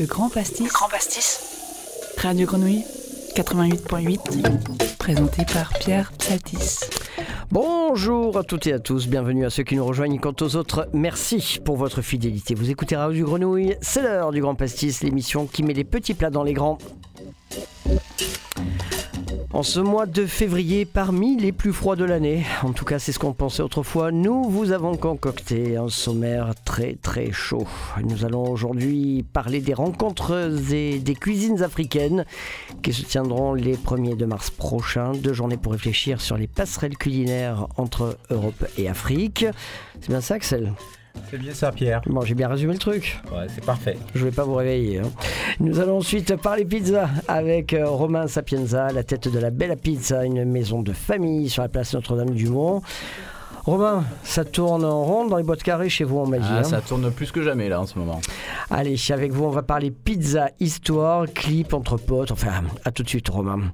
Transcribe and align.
Le 0.00 0.06
Grand 0.06 0.28
Pastis. 0.28 0.72
Grand 0.72 0.88
Pastis. 0.88 1.38
Radio 2.18 2.46
Grenouille 2.46 2.84
88.8. 3.36 4.96
Présenté 4.98 5.44
par 5.52 5.72
Pierre 5.74 6.10
Psaltis. 6.18 6.80
Bonjour 7.52 8.36
à 8.36 8.42
toutes 8.42 8.66
et 8.66 8.72
à 8.72 8.80
tous, 8.80 9.06
bienvenue 9.06 9.46
à 9.46 9.50
ceux 9.50 9.62
qui 9.62 9.76
nous 9.76 9.84
rejoignent. 9.84 10.18
Quant 10.18 10.34
aux 10.40 10.56
autres, 10.56 10.88
merci 10.92 11.60
pour 11.64 11.76
votre 11.76 12.02
fidélité. 12.02 12.56
Vous 12.56 12.70
écoutez 12.70 12.96
Radio 12.96 13.14
du 13.14 13.24
Grenouille, 13.24 13.76
c'est 13.82 14.02
l'heure 14.02 14.32
du 14.32 14.40
Grand 14.40 14.56
Pastis, 14.56 15.00
l'émission 15.02 15.46
qui 15.46 15.62
met 15.62 15.74
les 15.74 15.84
petits 15.84 16.14
plats 16.14 16.30
dans 16.30 16.42
les 16.42 16.54
grands. 16.54 16.78
En 19.54 19.62
ce 19.62 19.78
mois 19.78 20.06
de 20.06 20.26
février, 20.26 20.84
parmi 20.84 21.36
les 21.36 21.52
plus 21.52 21.72
froids 21.72 21.94
de 21.94 22.04
l'année, 22.04 22.44
en 22.64 22.72
tout 22.72 22.84
cas 22.84 22.98
c'est 22.98 23.12
ce 23.12 23.20
qu'on 23.20 23.32
pensait 23.32 23.62
autrefois, 23.62 24.10
nous 24.10 24.50
vous 24.50 24.72
avons 24.72 24.96
concocté 24.96 25.76
un 25.76 25.88
sommaire 25.88 26.54
très 26.64 26.96
très 26.96 27.30
chaud. 27.30 27.64
Nous 28.02 28.24
allons 28.24 28.50
aujourd'hui 28.50 29.24
parler 29.32 29.60
des 29.60 29.72
rencontres 29.72 30.50
et 30.72 30.98
des 30.98 31.14
cuisines 31.14 31.62
africaines 31.62 32.24
qui 32.82 32.92
se 32.92 33.02
tiendront 33.02 33.54
les 33.54 33.76
1er 33.76 34.16
de 34.16 34.24
mars 34.24 34.50
prochains. 34.50 35.12
Deux 35.12 35.32
journées 35.32 35.56
pour 35.56 35.70
réfléchir 35.70 36.20
sur 36.20 36.36
les 36.36 36.48
passerelles 36.48 36.98
culinaires 36.98 37.68
entre 37.76 38.18
Europe 38.30 38.66
et 38.76 38.88
Afrique. 38.88 39.46
C'est 40.00 40.08
bien 40.08 40.20
ça 40.20 40.34
Axel? 40.34 40.72
C'est 41.30 41.38
bien 41.38 41.54
ça, 41.54 41.72
Pierre. 41.72 42.00
Bon, 42.06 42.20
j'ai 42.22 42.34
bien 42.34 42.48
résumé 42.48 42.72
le 42.74 42.78
truc. 42.78 43.20
Ouais, 43.32 43.46
c'est 43.54 43.64
parfait. 43.64 43.96
Je 44.14 44.24
vais 44.24 44.30
pas 44.30 44.44
vous 44.44 44.54
réveiller. 44.54 44.98
Hein. 45.00 45.10
Nous 45.60 45.80
allons 45.80 45.98
ensuite 45.98 46.36
parler 46.36 46.64
pizza 46.64 47.08
avec 47.28 47.72
euh, 47.72 47.88
Romain 47.88 48.26
Sapienza, 48.26 48.92
la 48.92 49.02
tête 49.02 49.28
de 49.28 49.38
la 49.38 49.50
Bella 49.50 49.76
Pizza, 49.76 50.24
une 50.24 50.44
maison 50.44 50.82
de 50.82 50.92
famille 50.92 51.48
sur 51.48 51.62
la 51.62 51.68
place 51.68 51.94
Notre-Dame-du-Mont. 51.94 52.82
Romain, 53.64 54.04
ça 54.22 54.44
tourne 54.44 54.84
en 54.84 55.02
rond 55.04 55.26
dans 55.26 55.38
les 55.38 55.42
boîtes 55.42 55.62
carrées 55.62 55.88
chez 55.88 56.04
vous, 56.04 56.18
on 56.18 56.26
m'a 56.26 56.38
dit. 56.38 56.46
Ah, 56.50 56.64
Ça 56.64 56.82
tourne 56.82 57.10
plus 57.10 57.32
que 57.32 57.42
jamais 57.42 57.70
là 57.70 57.80
en 57.80 57.86
ce 57.86 57.98
moment. 57.98 58.20
Allez, 58.70 58.96
avec 59.10 59.32
vous, 59.32 59.44
on 59.44 59.50
va 59.50 59.62
parler 59.62 59.90
pizza, 59.90 60.50
histoire, 60.60 61.24
clip 61.32 61.72
entre 61.72 61.96
potes. 61.96 62.30
Enfin, 62.30 62.64
à 62.84 62.90
tout 62.90 63.02
de 63.02 63.08
suite, 63.08 63.28
Romain. 63.30 63.72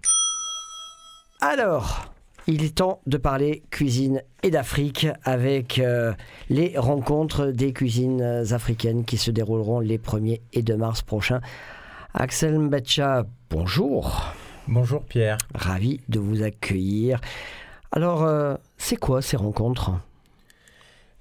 Alors, 1.41 2.10
il 2.47 2.65
est 2.65 2.77
temps 2.77 3.01
de 3.07 3.17
parler 3.17 3.63
cuisine 3.71 4.23
et 4.43 4.51
d'Afrique 4.51 5.07
avec 5.25 5.79
euh, 5.79 6.13
les 6.49 6.77
rencontres 6.77 7.47
des 7.47 7.73
cuisines 7.73 8.23
africaines 8.51 9.05
qui 9.05 9.17
se 9.17 9.31
dérouleront 9.31 9.81
les 9.81 9.99
1er 9.99 10.41
et 10.53 10.63
2 10.63 10.77
mars 10.77 11.03
prochains. 11.03 11.41
Axel 12.15 12.59
Mbacha, 12.59 13.27
bonjour. 13.51 14.35
Bonjour 14.67 15.05
Pierre. 15.05 15.39
Ravi 15.55 16.01
de 16.09 16.19
vous 16.19 16.43
accueillir. 16.43 17.21
Alors, 17.93 18.23
euh, 18.25 18.55
c'est 18.79 18.97
quoi 18.97 19.23
ces 19.23 19.37
rencontres? 19.37 19.93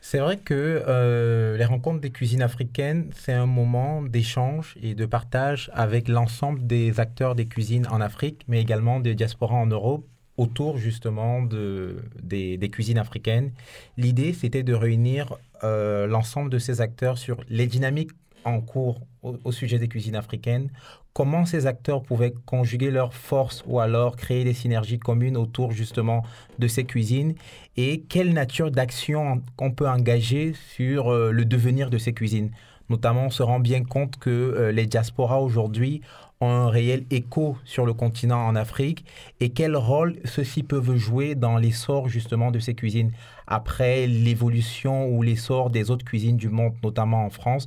C'est 0.01 0.19
vrai 0.19 0.37
que 0.37 0.83
euh, 0.87 1.57
les 1.57 1.65
rencontres 1.65 1.99
des 1.99 2.09
cuisines 2.09 2.41
africaines, 2.41 3.09
c'est 3.15 3.33
un 3.33 3.45
moment 3.45 4.01
d'échange 4.01 4.75
et 4.81 4.95
de 4.95 5.05
partage 5.05 5.69
avec 5.73 6.07
l'ensemble 6.07 6.65
des 6.65 6.99
acteurs 6.99 7.35
des 7.35 7.47
cuisines 7.47 7.87
en 7.91 7.99
Afrique, 7.99 8.45
mais 8.47 8.61
également 8.61 8.99
des 8.99 9.13
diasporas 9.13 9.57
en 9.57 9.65
Europe 9.65 10.05
autour 10.39 10.77
justement 10.77 11.41
de, 11.41 11.97
des, 12.23 12.69
cuisines 12.71 12.97
africaines. 12.97 13.51
L'idée, 13.97 14.31
c'était 14.31 14.63
de 14.63 14.73
réunir 14.73 15.37
euh, 15.65 16.07
l'ensemble 16.07 16.49
de 16.49 16.59
ces 16.59 16.79
acteurs 16.79 17.17
sur 17.17 17.41
les 17.49 17.67
dynamiques 17.67 18.11
en 18.45 18.61
cours 18.61 19.01
au, 19.21 19.51
sujet 19.51 19.79
des 19.79 19.89
cuisines 19.89 20.15
africaines, 20.15 20.69
comment 21.11 21.45
ces 21.45 21.67
acteurs 21.67 22.01
pouvaient 22.03 22.33
conjuguer 22.45 22.89
leurs 22.89 23.13
forces 23.13 23.65
ou 23.67 23.81
alors 23.81 24.15
créer 24.15 24.45
des 24.45 24.53
synergies 24.53 24.97
communes 24.97 25.35
autour 25.35 25.73
justement 25.73 26.23
de 26.57 26.69
ces 26.69 26.85
cuisines? 26.85 27.35
Et 27.75 27.99
quelle 28.07 28.31
nature 28.31 28.71
d'action 28.71 29.43
on 29.57 29.71
peut 29.71 29.89
engager 29.89 30.53
sur 30.53 31.09
euh, 31.09 31.31
le 31.31 31.43
devenir 31.43 31.89
de 31.89 31.97
ces 31.97 32.13
cuisines? 32.13 32.51
Notamment, 32.87 33.25
on 33.25 33.29
se 33.29 33.43
rend 33.43 33.59
bien 33.59 33.83
compte 33.83 34.17
que 34.17 34.29
euh, 34.29 34.71
les 34.71 34.85
diasporas 34.85 35.39
aujourd'hui 35.39 36.01
ont 36.41 36.49
un 36.49 36.69
réel 36.69 37.05
écho 37.11 37.57
sur 37.65 37.85
le 37.85 37.93
continent 37.93 38.45
en 38.47 38.55
Afrique 38.55 39.05
et 39.39 39.49
quel 39.49 39.75
rôle 39.75 40.15
ceux-ci 40.23 40.63
peuvent 40.63 40.95
jouer 40.95 41.35
dans 41.35 41.57
l'essor 41.57 42.07
justement 42.07 42.51
de 42.51 42.59
ces 42.59 42.75
cuisines 42.75 43.11
après 43.47 44.07
l'évolution 44.07 45.07
ou 45.07 45.21
l'essor 45.21 45.69
des 45.69 45.91
autres 45.91 46.05
cuisines 46.05 46.37
du 46.37 46.49
monde, 46.49 46.73
notamment 46.83 47.25
en 47.25 47.29
France? 47.29 47.65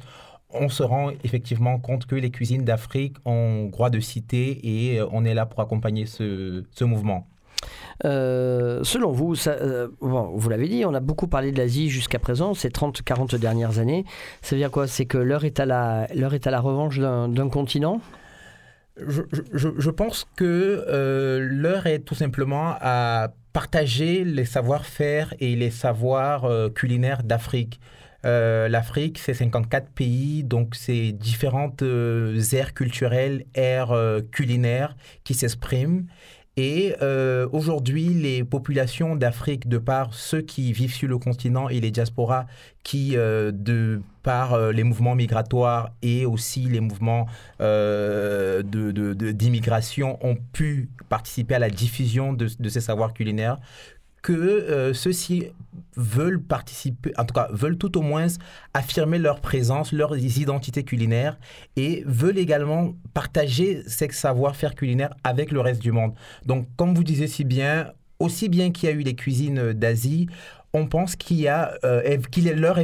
On 0.55 0.69
se 0.69 0.83
rend 0.83 1.10
effectivement 1.25 1.78
compte 1.78 2.06
que 2.06 2.15
les 2.15 2.31
cuisines 2.31 2.65
d'Afrique 2.65 3.16
ont 3.25 3.69
droit 3.71 3.91
de 3.91 4.00
citer 4.00 4.60
et 4.62 5.00
euh, 5.00 5.06
on 5.10 5.25
est 5.25 5.34
là 5.34 5.47
pour 5.47 5.60
accompagner 5.60 6.04
ce, 6.04 6.84
mouvement. 6.84 7.27
Euh, 8.04 8.81
selon 8.83 9.12
vous, 9.12 9.34
euh, 9.47 9.89
vous 10.00 10.49
l'avez 10.49 10.69
dit, 10.69 10.84
on 10.84 10.94
a 10.94 11.00
beaucoup 11.00 11.27
parlé 11.27 11.53
de 11.53 11.59
l'Asie 11.59 11.89
jusqu'à 11.89 12.19
présent, 12.19 12.53
ces 12.54 12.69
30-40 12.69 13.39
dernières 13.39 13.78
années. 13.78 14.04
Ça 14.43 14.54
veut 14.54 14.60
dire 14.60 14.71
quoi? 14.71 14.87
C'est 14.87 15.06
que 15.06 15.19
l'heure 15.19 15.44
est, 15.44 15.59
à 15.59 15.65
la, 15.65 16.06
est 16.12 16.47
à 16.47 16.50
la 16.50 16.60
revanche 16.60 16.99
d'un 16.99 17.49
continent? 17.49 18.00
Je, 18.97 19.91
pense 19.91 20.26
que 20.36 20.84
euh, 20.88 21.38
l'heure 21.41 21.86
est 21.86 22.00
tout 22.00 22.14
simplement 22.14 22.75
à 22.80 23.32
partager 23.53 24.25
les 24.25 24.44
savoir-faire 24.44 25.34
et 25.41 25.56
les 25.56 25.70
savoirs 25.70 26.44
euh, 26.44 26.69
culinaires 26.69 27.22
d'Afrique. 27.22 27.80
Euh, 28.25 28.69
L'Afrique, 28.69 29.19
c'est 29.19 29.34
54 29.34 29.88
pays, 29.91 30.44
donc 30.44 30.75
c'est 30.75 31.12
différentes 31.12 31.82
aires 31.82 32.75
culturelles, 32.75 33.47
aires 33.54 33.94
culinaires 34.30 34.97
qui 35.24 35.34
s'expriment. 35.34 36.06
Et 36.59 36.95
euh, 37.01 37.49
aujourd'hui, 37.53 38.09
les 38.09 38.45
populations 38.45 39.17
d'Afrique, 39.17 39.69
de 39.69 39.79
par 39.79 40.13
ceux 40.13 40.43
qui 40.43 40.75
vivent 40.75 40.95
sur 40.95 41.09
le 41.09 41.17
continent 41.17 41.71
et 41.71 41.81
les 41.81 41.91
diasporas 41.91 42.45
qui, 42.83 43.17
euh, 43.17 43.53
de 43.55 44.03
par 44.23 44.53
euh, 44.53 44.71
les 44.71 44.85
mouvements 44.85 45.15
migratoires 45.15 45.95
et 46.03 46.27
aussi 46.27 46.65
les 46.65 46.81
mouvements 46.81 47.27
d'immigration, 47.59 50.19
ont 50.25 50.37
pu 50.53 50.91
participer 51.09 51.55
à 51.55 51.59
la 51.59 51.71
diffusion 51.71 52.35
de 52.35 52.69
ces 52.69 52.83
savoirs 52.83 53.15
culinaires, 53.15 53.59
que 54.22 54.33
euh, 54.33 54.94
ceux-ci 54.94 55.49
veulent 55.97 56.41
participer, 56.41 57.12
en 57.19 57.25
tout 57.25 57.34
cas 57.34 57.49
veulent 57.50 57.77
tout 57.77 57.99
au 57.99 58.03
moins 58.03 58.27
affirmer 58.72 59.19
leur 59.19 59.41
présence, 59.41 59.93
leurs 59.93 60.16
identités 60.16 60.84
culinaires 60.84 61.38
et 61.77 62.03
veulent 62.06 62.38
également 62.38 62.94
partager 63.15 63.83
ces 63.87 64.10
savoir-faire 64.10 64.75
culinaires 64.75 65.15
avec 65.25 65.50
le 65.50 65.60
reste 65.60 65.83
du 65.83 65.93
monde. 65.93 66.15
Donc 66.47 66.69
comme 66.77 66.94
vous 66.94 67.05
disiez 67.05 67.27
si 67.27 67.44
bien, 67.44 67.93
aussi 68.19 68.49
bien 68.49 68.71
qu'il 68.71 68.88
y 68.88 68.93
a 68.93 68.94
eu 68.94 69.00
les 69.00 69.15
cuisines 69.15 69.72
d'Asie, 69.72 70.28
on 70.75 70.87
pense 70.87 71.16
qu'il 71.16 71.39
y 71.39 71.49
a, 71.49 71.75
euh, 71.84 72.00
est 72.03 72.16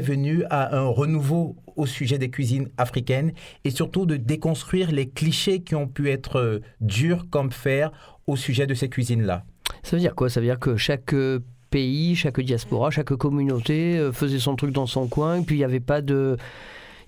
venue 0.00 0.44
à 0.50 0.76
un 0.76 0.86
renouveau 0.86 1.56
au 1.76 1.86
sujet 1.86 2.18
des 2.18 2.28
cuisines 2.28 2.68
africaines 2.76 3.32
et 3.64 3.70
surtout 3.70 4.04
de 4.04 4.16
déconstruire 4.16 4.90
les 4.90 5.08
clichés 5.08 5.60
qui 5.60 5.74
ont 5.74 5.88
pu 5.88 6.10
être 6.10 6.38
euh, 6.38 6.60
durs 6.80 7.26
comme 7.30 7.50
fer 7.50 7.92
au 8.26 8.36
sujet 8.36 8.66
de 8.66 8.74
ces 8.74 8.90
cuisines-là. 8.90 9.44
Ça 9.82 9.96
veut 9.96 10.00
dire 10.00 10.14
quoi? 10.14 10.28
Ça 10.28 10.40
veut 10.40 10.46
dire 10.46 10.58
que 10.58 10.76
chaque 10.76 11.14
euh, 11.14 11.40
pays, 11.70 12.14
chaque 12.14 12.40
diaspora, 12.40 12.90
chaque 12.90 13.14
communauté 13.14 13.98
euh, 13.98 14.12
faisait 14.12 14.38
son 14.38 14.56
truc 14.56 14.72
dans 14.72 14.86
son 14.86 15.06
coin, 15.08 15.40
et 15.40 15.42
puis 15.42 15.56
il 15.56 15.58
n'y 15.58 15.64
avait 15.64 15.80
pas 15.80 16.00
de... 16.00 16.36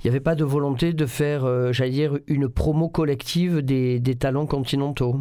Il 0.02 0.06
n'y 0.06 0.10
avait 0.10 0.20
pas 0.20 0.34
de 0.34 0.44
volonté 0.44 0.94
de 0.94 1.04
faire, 1.04 1.44
euh, 1.44 1.72
j'allais 1.72 1.90
dire, 1.90 2.18
une 2.26 2.48
promo 2.48 2.88
collective 2.88 3.60
des, 3.60 4.00
des 4.00 4.14
talents 4.14 4.46
continentaux. 4.46 5.20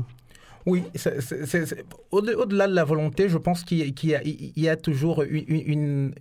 Oui, 0.70 0.84
au-delà 2.12 2.68
de 2.68 2.76
la 2.76 2.84
volonté, 2.84 3.28
je 3.28 3.38
pense 3.38 3.64
qu'il 3.64 3.94
y, 4.56 4.70
a 4.70 4.76
toujours 4.76 5.24
une, 5.24 6.14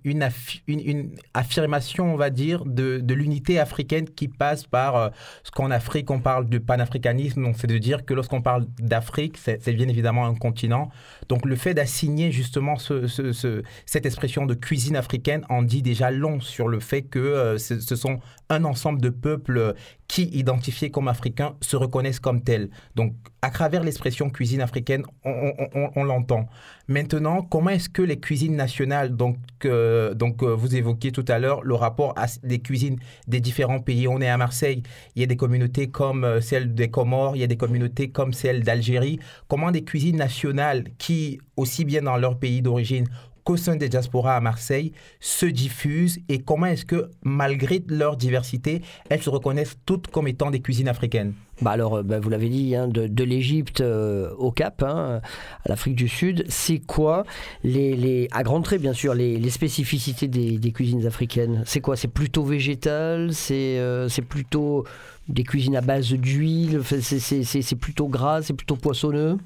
affirmation, 1.35 2.15
on 2.15 2.17
va 2.17 2.31
dire, 2.31 2.65
de, 2.65 3.03
l'unité 3.13 3.59
africaine 3.59 4.09
qui 4.09 4.29
passe 4.29 4.65
par 4.65 4.97
euh, 4.97 5.09
ce 5.43 5.51
qu'en 5.51 5.71
Afrique, 5.71 6.11
on 6.11 6.21
parle 6.21 6.49
de 6.49 6.59
panafricanisme. 6.59 7.43
Donc, 7.43 7.57
c'est 7.59 7.67
de 7.67 7.77
dire 7.77 8.05
que 8.05 8.15
lorsqu'on 8.15 8.41
parle 8.41 8.67
d'Afrique, 8.79 9.37
c'est 9.39 9.73
bien 9.73 9.89
évidemment 9.89 10.25
un 10.25 10.35
continent. 10.35 10.91
Donc, 11.29 11.45
le 11.45 11.57
fait 11.57 11.75
d'assigner 11.75 12.33
justement 12.33 12.77
cette 12.79 14.07
expression 14.07 14.47
de 14.47 14.55
cuisine 14.55 14.97
africaine 14.97 15.45
en 15.51 15.63
dit 15.63 15.83
déjà 15.83 16.11
long 16.11 16.41
sur 16.41 16.69
le 16.69 16.81
fait 16.81 17.03
que 17.03 17.19
euh, 17.19 17.59
ce 17.59 17.97
sont 17.97 18.21
un 18.49 18.65
ensemble 18.65 19.01
de 19.01 19.11
peuples 19.11 19.75
qui, 20.09 20.25
identifiés 20.33 20.91
comme 20.91 21.07
africains, 21.07 21.55
se 21.61 21.77
reconnaissent 21.77 22.19
comme 22.19 22.43
tels. 22.43 22.71
Donc, 22.97 23.15
à 23.43 23.51
travers 23.51 23.85
l'expression 23.85 24.31
cuisine 24.31 24.63
africaine, 24.63 25.05
on, 25.25 26.03
l'entend. 26.03 26.49
Maintenant, 26.89 27.43
comment 27.43 27.71
est-ce 27.71 27.89
que 27.89 28.03
les 28.03 28.19
cuisines 28.19 28.57
nationales, 28.57 29.15
donc, 29.15 29.37
donc 29.63 30.43
euh, 30.43 30.55
vous 30.57 30.75
évoquiez 30.75 31.13
tout 31.13 31.25
à 31.29 31.39
l'heure 31.39 31.63
le 31.63 31.75
rapport 31.75 32.15
à 32.17 32.27
des 32.43 32.59
cuisines 32.59 32.99
des 33.29 33.41
différents 33.41 33.81
pays? 33.81 34.09
On 34.09 34.21
est 34.21 34.29
à 34.29 34.39
Marseille, 34.39 34.83
il 35.15 35.21
y 35.21 35.23
a 35.23 35.27
des 35.27 35.37
communautés 35.37 35.89
comme 35.89 36.25
euh, 36.25 36.41
celle 36.41 36.75
des 36.75 36.91
Comores, 36.91 37.37
il 37.37 37.41
y 37.41 37.45
a 37.45 37.47
des 37.47 37.59
communautés 37.59 38.11
comme 38.11 38.33
celle 38.33 38.65
d'Algérie. 38.65 39.21
Comment 39.47 39.71
des 39.71 39.85
cuisines 39.85 40.17
nationales 40.17 40.85
qui, 40.97 41.39
aussi 41.57 41.85
bien 41.85 42.03
dans 42.03 42.17
leur 42.17 42.39
pays 42.39 42.63
d'origine 42.63 43.07
qu'au 43.49 43.57
sein 43.57 43.77
des 43.77 43.89
diasporas 43.89 44.37
à 44.37 44.41
Marseille 44.41 44.93
se 45.21 45.47
diffusent 45.47 46.19
et 46.29 46.39
comment 46.41 46.67
est-ce 46.67 46.85
que, 46.85 47.09
malgré 47.23 47.83
leur 47.89 48.19
diversité, 48.19 48.83
elles 49.09 49.23
se 49.23 49.31
reconnaissent 49.31 49.79
toutes 49.87 50.09
comme 50.09 50.29
étant 50.29 50.51
des 50.51 50.61
cuisines 50.61 50.87
africaines? 50.87 51.33
Bah 51.63 51.71
alors, 51.71 51.95
euh, 51.95 52.03
bah 52.03 52.21
vous 52.21 52.29
l'avez 52.29 52.51
dit, 52.51 52.77
hein, 52.77 52.89
de, 52.89 53.07
de 53.07 53.25
l'Égypte 53.25 53.81
euh, 53.81 54.35
au 54.37 54.53
Cap, 54.53 54.83
hein, 54.83 55.23
à 55.65 55.69
l'Afrique 55.71 55.97
du 55.97 56.09
Sud, 56.09 56.45
c'est 56.49 56.81
quoi, 56.81 57.25
les, 57.65 57.97
les, 57.97 58.29
à 58.33 58.43
grands 58.43 58.61
traits 58.61 58.83
bien 58.83 58.93
sûr, 58.93 59.15
les, 59.15 59.39
les 59.39 59.51
spécificités 59.51 60.29
des, 60.29 60.59
des, 60.59 60.73
cuisines 60.73 61.07
africaines? 61.07 61.63
C'est 61.65 61.81
quoi? 61.81 61.97
C'est 61.97 62.13
plutôt 62.13 62.45
végétal? 62.45 63.33
C'est 63.33 63.79
euh, 63.79 64.09
plutôt 64.29 64.85
des 65.31 65.45
cuisines 65.45 65.77
à 65.77 65.81
base 65.81 66.13
d'huile? 66.13 66.83
C'est 66.85 67.77
plutôt 67.77 68.09
gras? 68.09 68.43
C'est 68.43 68.53
plutôt 68.53 68.77
poissonneux? 68.77 69.39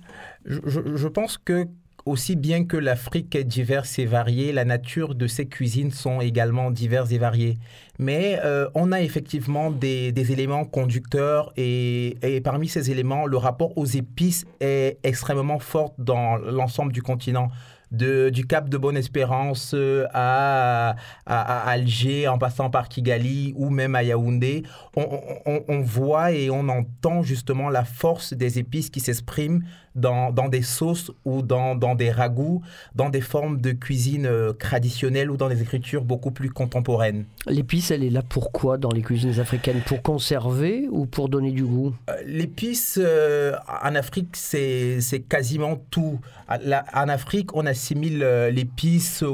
Je, 0.45 0.59
je, 0.67 0.97
je 0.97 1.09
pense 1.09 1.39
que 1.39 1.69
aussi 2.07 2.37
bien 2.37 2.65
que 2.65 2.77
l'Afrique 2.77 3.35
est 3.35 3.45
diverse 3.45 3.99
et 3.99 4.07
variée, 4.07 4.53
la 4.53 4.65
nature 4.65 5.15
de 5.15 5.27
ces 5.27 5.47
cuisines 5.47 5.91
sont 5.91 6.21
également 6.21 6.71
diverses 6.71 7.13
et 7.13 7.19
variées. 7.19 7.59
Mais 7.99 8.39
euh, 8.45 8.69
on 8.75 8.93
a 8.93 9.01
effectivement 9.01 9.71
des, 9.71 10.13
éléments 10.33 10.65
conducteurs 10.65 11.53
et, 11.57 12.17
parmi 12.43 12.69
ces 12.69 12.91
éléments, 12.91 13.27
le 13.27 13.37
rapport 13.37 13.77
aux 13.77 13.87
épices 13.87 14.45
est 14.61 14.99
extrêmement 15.03 15.59
fort 15.59 15.95
dans 15.99 16.37
l'ensemble 16.37 16.93
du 16.93 17.03
continent 17.03 17.49
du 17.93 18.47
Cap 18.47 18.71
de 18.71 18.79
Bonne-Espérance 18.79 19.77
à, 20.15 20.97
à, 21.27 21.71
Alger, 21.71 22.27
en 22.27 22.39
passant 22.39 22.71
par 22.71 22.89
Kigali 22.89 23.53
ou 23.55 23.69
même 23.69 23.95
à 23.95 24.03
Yaoundé, 24.03 24.63
on 24.97 25.81
voit 25.83 26.33
et 26.33 26.49
on 26.49 26.69
entend 26.71 27.23
justement 27.23 27.69
la 27.69 27.85
force 27.85 28.33
des 28.33 28.59
épices 28.59 28.89
qui 28.89 29.01
s'expriment 29.01 29.63
dans, 29.95 30.33
dans, 30.33 30.49
des 30.49 30.63
sauces 30.63 31.11
ou 31.25 31.43
dans, 31.43 31.75
dans, 31.75 31.95
des 31.95 32.11
ragoûts, 32.11 32.63
dans 32.95 33.11
des 33.11 33.21
formes 33.21 33.61
de 33.61 33.73
cuisine 33.73 34.27
euh, 34.27 34.53
traditionnelle 34.53 35.31
ou 35.31 35.37
dans 35.37 35.49
des 35.49 35.63
écritures 35.63 36.05
beaucoup 36.05 36.31
plus 36.31 36.51
contemporaines. 36.51 37.25
L'épice, 37.47 37.91
elle 37.91 38.05
est 38.05 38.11
là 38.11 38.23
pourquoi 38.27 38.79
dans 38.79 38.91
les 38.91 39.03
cuisines 39.03 39.39
africaines? 39.41 39.81
Pour 39.87 40.03
conserver 40.03 40.89
ou 40.91 41.07
pour 41.07 41.29
donner 41.29 41.53
du 41.53 41.65
goût? 41.65 41.95
Euh, 42.09 42.15
L'épice, 42.27 42.99
euh, 43.03 43.55
en 43.83 43.95
Afrique, 43.95 44.37
c'est 44.37 45.01
quasiment 45.29 45.77
tout. 45.91 46.21
En 46.49 47.09
Afrique, 47.09 47.55
on 47.57 47.65
assimile 47.67 48.19
l'épice 48.53 49.25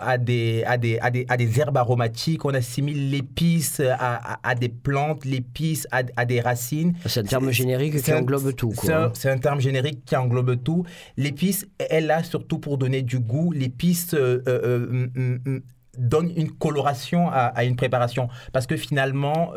à 0.00 0.18
des, 0.18 0.62
à, 0.64 0.76
des, 0.76 0.98
à, 1.00 1.10
des, 1.10 1.26
à 1.28 1.36
des 1.36 1.60
herbes 1.60 1.76
aromatiques, 1.76 2.44
on 2.44 2.54
assimile 2.54 3.10
l'épice 3.10 3.80
à, 3.80 3.94
à, 3.98 4.50
à, 4.50 4.54
des 4.54 4.68
plantes, 4.68 5.24
l'épice 5.24 5.88
à, 5.90 6.02
à 6.16 6.24
des 6.24 6.40
racines. 6.40 6.94
C'est 7.06 7.20
un 7.20 7.24
terme 7.24 7.50
générique 7.50 8.00
qui 8.02 8.12
englobe 8.12 8.54
tout. 8.54 8.72
C'est 9.14 9.28
un, 9.28 9.32
un 9.32 9.38
terme 9.38 9.60
générique 9.60 10.07
qui 10.08 10.16
englobe 10.16 10.62
tout. 10.62 10.84
L'épice 11.16 11.66
est 11.78 12.00
là 12.00 12.22
surtout 12.22 12.58
pour 12.58 12.78
donner 12.78 13.02
du 13.02 13.18
goût. 13.18 13.52
L'épice 13.52 14.14
euh, 14.14 14.42
euh, 14.48 15.06
euh, 15.16 15.60
donne 15.98 16.32
une 16.36 16.50
coloration 16.50 17.28
à, 17.30 17.64
une 17.64 17.76
préparation. 17.76 18.28
Parce 18.52 18.66
que 18.66 18.76
finalement, 18.76 19.52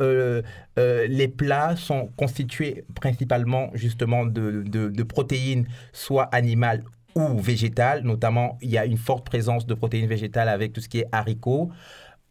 les 0.77 1.27
plats 1.27 1.75
sont 1.75 2.09
constitués 2.17 2.83
principalement 2.95 3.69
justement 3.73 4.25
de, 4.25 4.63
de, 4.65 4.89
de, 4.89 5.03
protéines, 5.03 5.67
soit 5.93 6.23
animales 6.33 6.83
ou 7.15 7.37
végétales. 7.37 8.01
Notamment, 8.03 8.57
il 8.61 8.71
y 8.71 8.77
a 8.79 8.85
une 8.85 8.97
forte 8.97 9.25
présence 9.25 9.67
de 9.67 9.75
protéines 9.75 10.07
végétales 10.07 10.49
avec 10.49 10.73
tout 10.73 10.81
ce 10.81 10.89
qui 10.89 10.99
est 10.99 11.07
haricots. 11.11 11.69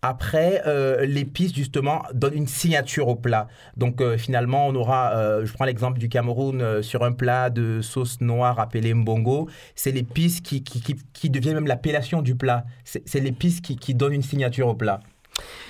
Après, 0.02 0.62
euh, 0.66 1.04
l'épice, 1.04 1.54
justement, 1.54 2.02
donne 2.14 2.34
une 2.34 2.46
signature 2.46 3.08
au 3.08 3.16
plat. 3.16 3.48
Donc, 3.76 4.00
euh, 4.00 4.16
finalement, 4.16 4.66
on 4.66 4.74
aura, 4.74 5.12
euh, 5.14 5.44
je 5.44 5.52
prends 5.52 5.66
l'exemple 5.66 5.98
du 5.98 6.08
Cameroun, 6.08 6.82
sur 6.82 7.04
un 7.04 7.12
plat 7.12 7.50
de 7.50 7.82
sauce 7.82 8.20
noire 8.22 8.58
appelé 8.60 8.94
mbongo, 8.94 9.48
c'est 9.74 9.92
l'épice 9.92 10.40
qui, 10.40 10.62
qui, 10.64 10.80
qui, 11.12 11.30
devient 11.30 11.52
même 11.52 11.66
l'appellation 11.66 12.22
du 12.22 12.34
plat. 12.34 12.64
C'est 12.84 13.20
l'épice 13.20 13.60
qui, 13.60 13.94
donne 13.94 14.14
une 14.14 14.22
signature 14.22 14.68
au 14.68 14.74
plat. 14.74 15.00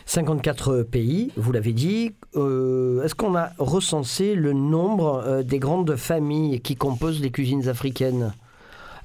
54 0.06 0.82
pays, 0.82 1.32
vous 1.36 1.52
l'avez 1.52 1.72
dit. 1.72 2.14
Est-ce 2.34 3.14
qu'on 3.14 3.36
a 3.36 3.50
recensé 3.58 4.34
le 4.34 4.52
nombre 4.52 5.42
des 5.42 5.58
grandes 5.58 5.96
familles 5.96 6.60
qui 6.60 6.76
composent 6.76 7.20
les 7.20 7.30
cuisines 7.30 7.68
africaines? 7.68 8.32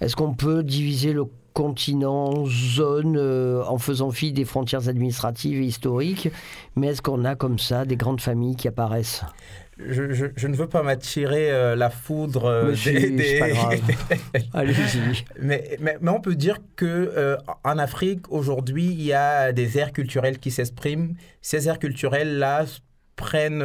Est-ce 0.02 0.16
qu'on 0.16 0.34
peut 0.34 0.64
diviser 0.64 1.14
le 1.14 1.26
continent, 1.56 2.46
zone, 2.46 3.16
euh, 3.18 3.64
en 3.66 3.80
faisant 3.80 4.12
fi 4.12 4.34
des 4.34 4.46
frontières 4.46 4.90
administratives 4.90 5.60
et 5.60 5.66
historiques, 5.66 6.30
mais 6.76 6.88
est-ce 6.88 7.02
qu'on 7.02 7.26
a 7.26 7.36
comme 7.36 7.58
ça 7.58 7.86
des 7.86 7.96
grandes 7.96 8.22
familles 8.22 8.58
qui 8.58 8.68
apparaissent? 8.68 9.24
Je, 9.78 10.14
je, 10.14 10.28
je, 10.38 10.48
ne 10.48 10.56
veux 10.56 10.70
pas 10.70 10.84
m'attirer 10.84 11.52
euh, 11.52 11.76
la 11.76 11.90
foudre 11.90 12.46
euh, 12.46 12.76
des, 12.86 13.10
des... 13.10 13.40
Pas 13.40 13.50
grave. 13.50 13.82
Allez-y. 14.54 15.26
Mais, 15.42 15.78
mais, 15.82 15.98
mais, 16.00 16.12
on 16.12 16.22
peut 16.22 16.36
dire 16.36 16.60
que 16.78 16.86
euh, 16.86 17.36
en 17.66 17.78
Afrique 17.78 18.32
aujourd'hui 18.32 18.86
il 18.86 19.02
y 19.02 19.12
a 19.12 19.52
des 19.52 19.78
aires 19.78 19.92
culturelles 19.92 20.40
qui 20.40 20.50
s'expriment. 20.50 21.16
Ces 21.42 21.68
aires 21.68 21.80
culturelles 21.80 22.38
là 22.38 22.66
prennent 23.18 23.64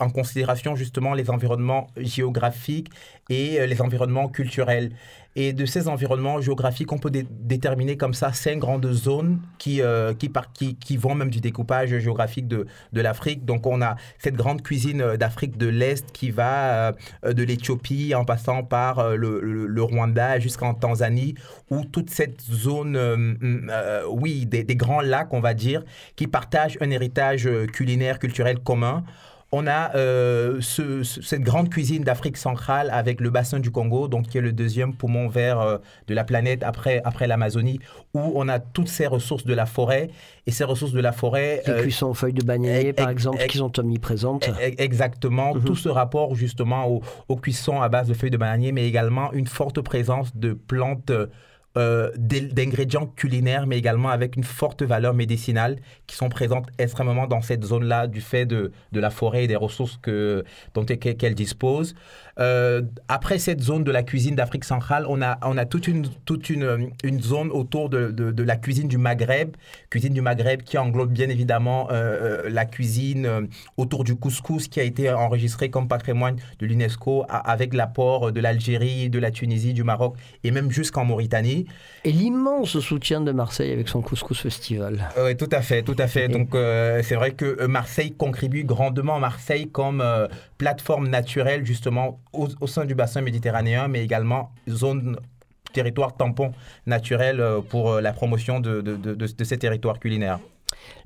en 0.00 0.10
considération 0.10 0.76
justement 0.76 1.14
les 1.14 1.30
environnements 1.30 1.86
géographiques 1.96 2.90
et 3.30 3.66
les 3.66 3.80
environnements 3.80 4.28
culturels. 4.28 4.92
Et 5.38 5.52
de 5.52 5.66
ces 5.66 5.86
environnements 5.86 6.40
géographiques, 6.40 6.90
on 6.92 6.98
peut 6.98 7.10
dé 7.10 7.26
déterminer 7.30 7.96
comme 7.96 8.14
ça 8.14 8.32
cinq 8.32 8.58
grandes 8.58 8.90
zones 8.90 9.38
qui, 9.58 9.82
euh, 9.82 10.14
qui, 10.14 10.28
par, 10.28 10.52
qui, 10.52 10.76
qui, 10.76 10.96
vont 10.96 11.14
même 11.14 11.30
du 11.30 11.40
découpage 11.40 11.96
géographique 11.98 12.48
de, 12.48 12.66
de 12.92 13.00
l'Afrique. 13.00 13.44
Donc 13.44 13.66
on 13.66 13.82
a 13.82 13.96
cette 14.18 14.34
grande 14.34 14.62
cuisine 14.62 15.16
d'Afrique 15.16 15.56
de 15.58 15.68
l'Est 15.68 16.10
qui 16.12 16.30
va 16.30 16.94
euh, 17.24 17.32
de 17.32 17.42
l'Éthiopie 17.42 18.14
en 18.14 18.24
passant 18.24 18.62
par 18.62 18.98
euh, 18.98 19.16
le, 19.16 19.82
Rwanda 19.82 20.38
jusqu'en 20.38 20.74
Tanzanie, 20.74 21.34
où 21.70 21.84
toute 21.84 22.10
cette 22.10 22.40
zone, 22.40 22.96
euh, 22.96 24.02
oui, 24.10 24.46
des, 24.46 24.64
grands 24.76 25.00
lacs, 25.00 25.32
on 25.32 25.40
va 25.40 25.54
dire, 25.54 25.84
qui 26.16 26.26
partagent 26.26 26.78
un 26.80 26.90
héritage 26.90 27.48
culinaire, 27.72 28.18
culturel 28.18 28.58
commun 28.58 29.04
on 29.52 29.66
a 29.66 29.94
euh, 29.94 30.58
ce, 30.60 31.02
cette 31.02 31.42
grande 31.42 31.68
cuisine 31.70 32.02
d'Afrique 32.02 32.36
centrale 32.36 32.90
avec 32.90 33.20
le 33.20 33.30
bassin 33.30 33.60
du 33.60 33.70
Congo, 33.70 34.08
donc 34.08 34.26
qui 34.26 34.38
est 34.38 34.40
le 34.40 34.52
deuxième 34.52 34.92
poumon 34.94 35.28
vert 35.28 35.60
euh, 35.60 35.78
de 36.08 36.14
la 36.14 36.24
planète 36.24 36.62
après, 36.62 37.00
après 37.04 37.26
l'Amazonie, 37.26 37.78
où 38.12 38.32
on 38.34 38.48
a 38.48 38.58
toutes 38.58 38.88
ces 38.88 39.06
ressources 39.06 39.44
de 39.44 39.54
la 39.54 39.66
forêt. 39.66 40.10
Et 40.46 40.50
ces 40.50 40.64
ressources 40.64 40.92
de 40.92 41.00
la 41.00 41.12
forêt... 41.12 41.62
Les 41.66 41.72
euh, 41.72 41.82
cuissons 41.82 42.08
aux 42.08 42.14
feuilles 42.14 42.32
de 42.32 42.44
bananier, 42.44 42.92
par 42.92 43.08
exemple, 43.08 43.38
qui 43.46 43.58
sont 43.58 43.78
omniprésentes. 43.78 44.50
Exactement. 44.78 45.54
Mm 45.54 45.58
-hmm. 45.58 45.64
Tout 45.64 45.76
ce 45.76 45.88
rapport 45.88 46.34
justement 46.34 46.88
aux, 46.88 47.02
aux 47.28 47.36
cuissons 47.36 47.80
à 47.82 47.88
base 47.88 48.08
de 48.08 48.14
feuilles 48.14 48.30
de 48.30 48.36
bananier, 48.36 48.72
mais 48.72 48.86
également 48.86 49.32
une 49.32 49.46
forte 49.46 49.80
présence 49.80 50.36
de 50.36 50.52
plantes 50.54 51.12
euh, 51.76 52.10
d'ingrédients 52.16 53.06
culinaires, 53.06 53.66
mais 53.66 53.76
également 53.76 54.08
avec 54.08 54.36
une 54.36 54.44
forte 54.44 54.82
valeur 54.82 55.12
médicinale 55.12 55.76
qui 56.06 56.16
sont 56.16 56.28
présentes 56.28 56.68
extrêmement 56.78 57.26
dans 57.26 57.42
cette 57.42 57.64
zone-là 57.64 58.06
du 58.06 58.20
fait 58.20 58.46
de, 58.46 58.72
de, 58.92 59.00
la 59.00 59.10
forêt 59.10 59.44
et 59.44 59.46
des 59.46 59.56
ressources 59.56 59.98
que, 60.00 60.44
qu'elle 60.94 61.34
dispose. 61.34 61.94
Euh, 62.38 62.82
après 63.08 63.38
cette 63.38 63.62
zone 63.62 63.82
de 63.82 63.90
la 63.90 64.02
cuisine 64.02 64.34
d'Afrique 64.34 64.64
centrale, 64.64 65.06
on 65.08 65.22
a, 65.22 65.38
on 65.42 65.56
a 65.56 65.64
toute, 65.64 65.88
une, 65.88 66.08
toute 66.24 66.50
une, 66.50 66.90
une 67.02 67.20
zone 67.22 67.50
autour 67.50 67.88
de, 67.88 68.10
de, 68.10 68.42
la 68.42 68.56
cuisine 68.56 68.88
du 68.88 68.98
Maghreb, 68.98 69.56
cuisine 69.90 70.12
du 70.12 70.20
Maghreb 70.20 70.62
qui 70.62 70.76
englobe 70.76 71.12
bien 71.12 71.28
évidemment 71.28 71.88
euh, 71.90 72.48
la 72.48 72.64
cuisine 72.66 73.48
autour 73.76 74.04
du 74.04 74.16
couscous 74.16 74.68
qui 74.68 74.80
a 74.80 74.82
été 74.82 75.10
enregistré 75.10 75.70
comme 75.70 75.88
patrimoine 75.88 76.36
de 76.58 76.66
l'UNESCO 76.66 77.24
avec 77.28 77.74
l'apport 77.74 78.32
de 78.32 78.40
l'Algérie, 78.40 79.08
de 79.08 79.18
la 79.18 79.30
Tunisie, 79.30 79.72
du 79.72 79.82
Maroc 79.84 80.16
et 80.44 80.50
même 80.50 80.70
jusqu'en 80.70 81.04
Mauritanie. 81.04 81.65
Et 82.04 82.12
l'immense 82.12 82.78
soutien 82.78 83.20
de 83.20 83.32
Marseille 83.32 83.72
avec 83.72 83.88
son 83.88 84.02
couscous 84.02 84.40
festival. 84.40 85.08
Oui, 85.18 85.36
tout 85.36 85.48
à 85.50 85.60
fait, 85.62 85.82
tout 85.82 85.96
à 85.98 86.06
fait. 86.06 86.28
Donc 86.28 86.54
euh, 86.54 87.02
c'est 87.02 87.14
vrai 87.16 87.32
que 87.32 87.66
Marseille 87.66 88.12
contribue 88.12 88.64
grandement, 88.64 89.18
Marseille 89.18 89.68
comme 89.70 90.04
plateforme 90.58 91.08
naturelle 91.08 91.66
justement 91.66 92.20
au, 92.32 92.48
au, 92.60 92.66
sein 92.66 92.84
du 92.84 92.94
bassin 92.94 93.20
méditerranéen, 93.20 93.88
mais 93.88 94.04
également 94.04 94.52
zone 94.68 95.18
territoire 95.72 96.16
tampon 96.16 96.52
naturel 96.86 97.42
pour 97.68 98.00
la 98.00 98.12
promotion 98.12 98.60
de, 98.60 98.80
de, 98.80 98.96
de, 98.96 99.14
de 99.14 99.44
ces 99.44 99.58
territoires 99.58 99.98
culinaires. 99.98 100.38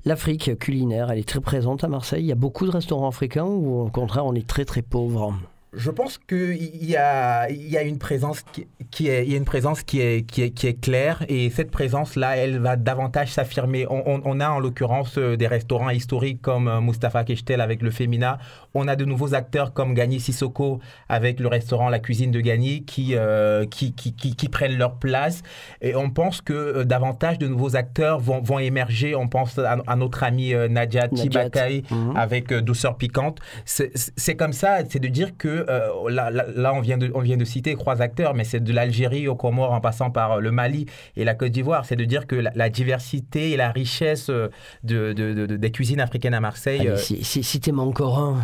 L'Afrique 0.05 0.57
culinaire, 0.57 1.11
elle 1.11 1.19
est 1.19 1.27
très 1.27 1.41
présente 1.41 1.83
à 1.83 1.87
Marseille. 1.87 2.23
Il 2.23 2.27
y 2.27 2.31
a 2.31 2.35
beaucoup 2.35 2.65
de 2.65 2.71
restaurants 2.71 3.07
africains 3.07 3.45
ou 3.45 3.81
au 3.81 3.89
contraire, 3.89 4.25
on 4.25 4.33
est 4.33 4.47
très 4.47 4.65
très 4.65 4.81
pauvre 4.81 5.33
je 5.73 5.89
pense 5.89 6.17
qu'il 6.17 6.85
y 6.85 6.97
a, 6.97 7.49
y 7.49 7.77
a 7.77 7.81
une 7.81 7.97
présence 7.97 8.43
qui, 8.51 8.67
est, 9.07 10.25
qui 10.25 10.41
est, 10.67 10.81
claire 10.81 11.23
et 11.29 11.49
cette 11.49 11.71
présence-là, 11.71 12.35
elle 12.35 12.59
va 12.59 12.75
davantage 12.75 13.31
s'affirmer. 13.31 13.85
On, 13.89 14.03
on, 14.05 14.21
on, 14.25 14.39
a 14.41 14.49
en 14.49 14.59
l'occurrence 14.59 15.17
des 15.17 15.47
restaurants 15.47 15.89
historiques 15.89 16.41
comme 16.41 16.83
Mustapha 16.85 17.23
Keshtel 17.23 17.61
avec 17.61 17.81
le 17.81 17.91
Femina. 17.91 18.37
On 18.73 18.87
a 18.87 18.95
de 18.95 19.05
nouveaux 19.05 19.33
acteurs 19.33 19.73
comme 19.73 19.93
Gagny 19.93 20.19
Sissoko 20.19 20.79
avec 21.09 21.39
le 21.39 21.47
restaurant 21.47 21.89
La 21.89 21.99
Cuisine 21.99 22.31
de 22.31 22.39
Gagny 22.39 22.83
qui, 22.85 23.15
euh, 23.15 23.65
qui, 23.65 23.93
qui, 23.93 24.13
qui, 24.13 24.35
qui, 24.35 24.47
prennent 24.49 24.77
leur 24.77 24.95
place. 24.95 25.41
Et 25.81 25.95
on 25.95 26.09
pense 26.09 26.41
que 26.41 26.53
euh, 26.53 26.83
davantage 26.85 27.37
de 27.37 27.47
nouveaux 27.47 27.75
acteurs 27.75 28.19
vont, 28.19 28.41
vont 28.41 28.59
émerger. 28.59 29.15
On 29.15 29.27
pense 29.27 29.57
à, 29.59 29.77
à 29.87 29.95
notre 29.95 30.23
amie 30.23 30.53
euh, 30.53 30.67
Nadia 30.67 31.07
Tibakai 31.07 31.83
mmh. 31.89 32.15
avec 32.15 32.53
Douceur 32.53 32.95
Piquante. 32.97 33.39
C'est 33.65 34.35
comme 34.35 34.53
ça, 34.53 34.79
c'est 34.89 34.99
de 34.99 35.07
dire 35.07 35.37
que 35.37 35.65
là, 36.09 36.29
là, 36.31 36.45
là, 36.55 36.73
on, 36.73 36.79
vient 36.81 36.97
de, 36.97 37.11
on 37.13 37.19
vient 37.21 37.37
de 37.37 37.45
citer 37.45 37.75
trois 37.75 38.01
acteurs, 38.01 38.33
mais 38.33 38.43
c'est 38.43 38.61
de 38.63 38.73
l'Algérie 38.73 39.27
au 39.27 39.35
Comores 39.35 39.73
en 39.73 39.81
passant 39.81 40.11
par 40.11 40.39
le 40.39 40.51
Mali 40.51 40.85
et 41.17 41.23
la 41.23 41.33
Côte 41.35 41.51
d'Ivoire. 41.51 41.85
C'est 41.85 41.95
de 41.95 42.05
dire 42.05 42.27
que 42.27 42.35
la, 42.35 42.51
la 42.55 42.69
diversité 42.69 43.51
et 43.51 43.57
la 43.57 43.71
richesse 43.71 44.29
de, 44.29 44.49
de- 44.83 45.13
de- 45.13 45.45
de- 45.45 45.57
des 45.57 45.71
cuisines 45.71 45.99
africaines 45.99 46.33
à 46.33 46.39
Marseille. 46.39 46.79
Allez, 46.81 46.89
euh, 46.91 46.95
si, 46.97 47.23
si, 47.23 47.43
citez-moi 47.43 47.83
encore 47.83 48.19
un. 48.19 48.37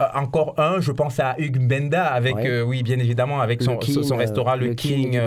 Euh, 0.00 0.04
encore 0.14 0.54
un, 0.58 0.80
je 0.80 0.92
pense 0.92 1.18
à 1.20 1.34
Hugues 1.38 1.58
Benda, 1.66 2.06
avec, 2.06 2.34
Ouais. 2.36 2.46
euh, 2.48 2.62
oui, 2.62 2.82
bien 2.82 2.98
évidemment, 2.98 3.40
avec 3.40 3.62
son, 3.62 3.76
King, 3.76 4.02
son 4.02 4.16
restaurant, 4.16 4.52
euh, 4.52 4.56
le, 4.56 4.74
King 4.74 5.18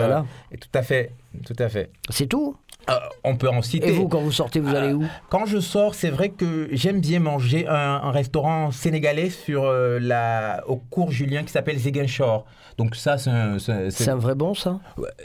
tout 0.60 0.68
à 0.78 0.82
fait, 0.82 1.12
tout 1.46 1.56
à 1.58 1.68
fait. 1.68 1.90
C'est 2.10 2.26
tout? 2.26 2.56
Euh, 2.90 2.94
on 3.22 3.36
peut 3.36 3.48
en 3.48 3.62
citer. 3.62 3.90
Et 3.90 3.92
vous, 3.92 4.08
quand 4.08 4.20
vous 4.20 4.32
sortez, 4.32 4.58
vous 4.58 4.74
allez 4.74 4.92
où? 4.92 5.04
Quand 5.30 5.46
je 5.46 5.60
sors, 5.60 5.94
c'est 5.94 6.10
vrai 6.10 6.30
que 6.30 6.68
j'aime 6.72 7.00
bien 7.00 7.20
manger 7.20 7.66
un, 7.68 7.74
un 8.02 8.10
restaurant 8.10 8.72
sénégalais 8.72 9.30
sur 9.30 9.64
euh, 9.64 10.00
la, 10.00 10.64
au 10.66 10.76
cours 10.76 11.12
Julien 11.12 11.44
qui 11.44 11.52
s'appelle 11.52 11.78
Ziguinchor. 11.78 12.44
Donc 12.78 12.96
ça, 12.96 13.18
c'est 13.18 13.30
un, 13.30 13.58
c'est- 13.60 14.08
un 14.08 14.16
vrai 14.16 14.34
bon, 14.34 14.54
ça? 14.54 14.80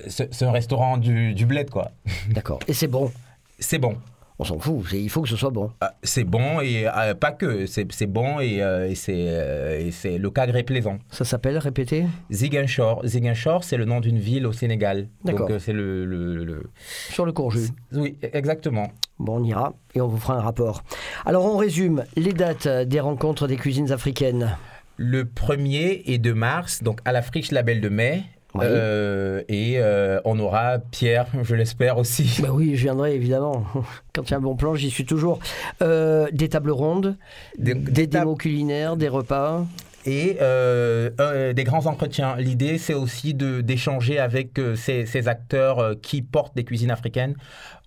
C'est- 0.07 0.31
c'est 0.31 0.45
un 0.45 0.51
restaurant 0.51 0.97
du, 0.97 1.33
du 1.33 1.47
bled, 1.47 1.71
quoi. 1.71 1.89
D'accord. 2.29 2.59
Et 2.67 2.73
c'est 2.73 2.87
bon? 2.87 3.11
C'est 3.57 3.79
bon. 3.79 3.97
On 4.39 4.43
s'en 4.43 4.59
fout, 4.59 4.85
c'est- 4.89 5.01
il 5.01 5.09
faut 5.09 5.21
que 5.23 5.29
ce 5.29 5.35
soit 5.35 5.49
bon. 5.49 5.71
Euh, 5.83 5.87
C'est 6.03 6.23
bon 6.23 6.61
et 6.61 6.87
euh, 6.87 7.15
pas 7.15 7.31
que. 7.31 7.65
C'est 7.65 8.05
bon 8.05 8.39
et, 8.39 8.61
euh, 8.61 8.87
et 8.87 8.93
c'est 8.93 9.13
euh, 9.29 9.79
et 9.79 9.91
c'est 9.91 10.19
le 10.19 10.29
cadre 10.29 10.55
est 10.55 10.63
plaisant. 10.63 10.99
Ça 11.09 11.25
s'appelle, 11.25 11.57
répétez? 11.57 12.05
Ziguinchor. 12.31 13.01
Ziguinchor, 13.05 13.63
c'est 13.63 13.77
le 13.77 13.85
nom 13.85 13.99
d'une 13.99 14.19
ville 14.19 14.45
au 14.45 14.53
Sénégal. 14.53 15.07
D'accord. 15.23 15.47
Donc 15.47 15.55
euh, 15.55 15.59
c'est 15.59 15.73
le, 15.73 16.05
le- 16.05 16.45
le- 16.45 16.63
Sur 17.09 17.25
le 17.25 17.31
courju. 17.31 17.69
Oui, 17.93 18.15
exactement. 18.33 18.91
Bon, 19.17 19.37
on 19.39 19.43
ira 19.43 19.73
et 19.95 20.01
on 20.01 20.07
vous 20.07 20.17
fera 20.17 20.35
un 20.35 20.41
rapport. 20.41 20.83
Alors, 21.25 21.43
on 21.45 21.57
résume 21.57 22.03
les 22.15 22.33
dates 22.33 22.67
des 22.67 22.99
rencontres 22.99 23.47
des 23.47 23.55
cuisines 23.55 23.91
africaines. 23.91 24.55
Le 24.97 25.23
1er 25.25 26.03
et 26.05 26.19
2 26.19 26.33
mars, 26.35 26.83
donc 26.83 26.99
à 27.05 27.11
la 27.11 27.23
Friche 27.23 27.51
Label 27.51 27.81
de 27.81 27.89
mai. 27.89 28.21
Oui. 28.59 28.65
Euh, 28.67 29.41
et 29.49 29.75
euh, 29.77 30.19
on 30.25 30.39
aura 30.39 30.79
Pierre, 30.79 31.27
je 31.43 31.55
l'espère 31.55 31.97
aussi. 31.97 32.39
Bah 32.41 32.49
oui, 32.51 32.75
je 32.75 32.83
viendrai 32.83 33.15
évidemment. 33.15 33.65
Quand 34.13 34.23
il 34.27 34.31
y 34.31 34.33
a 34.33 34.37
un 34.37 34.41
bon 34.41 34.55
plan, 34.55 34.75
j'y 34.75 34.89
suis 34.89 35.05
toujours. 35.05 35.39
Euh, 35.81 36.27
des 36.31 36.49
tables 36.49 36.71
rondes, 36.71 37.15
Des- 37.57 37.73
des, 37.73 37.91
des 37.91 38.07
tab- 38.09 38.21
démos 38.23 38.37
culinaires, 38.37 38.97
des 38.97 39.07
repas. 39.09 39.65
Et 40.07 40.37
euh, 40.41 41.53
des 41.53 41.63
grands 41.65 41.85
entretiens. 41.85 42.35
L'idée, 42.37 42.77
c'est 42.77 42.93
aussi 42.93 43.33
d'échanger 43.33 44.17
avec 44.19 44.57
euh, 44.57 44.75
ces, 44.75 45.05
ces 45.05 45.27
acteurs 45.27 45.79
euh, 45.79 45.93
qui 46.01 46.21
portent 46.21 46.55
des 46.55 46.63
cuisines 46.63 46.91
africaines, 46.91 47.35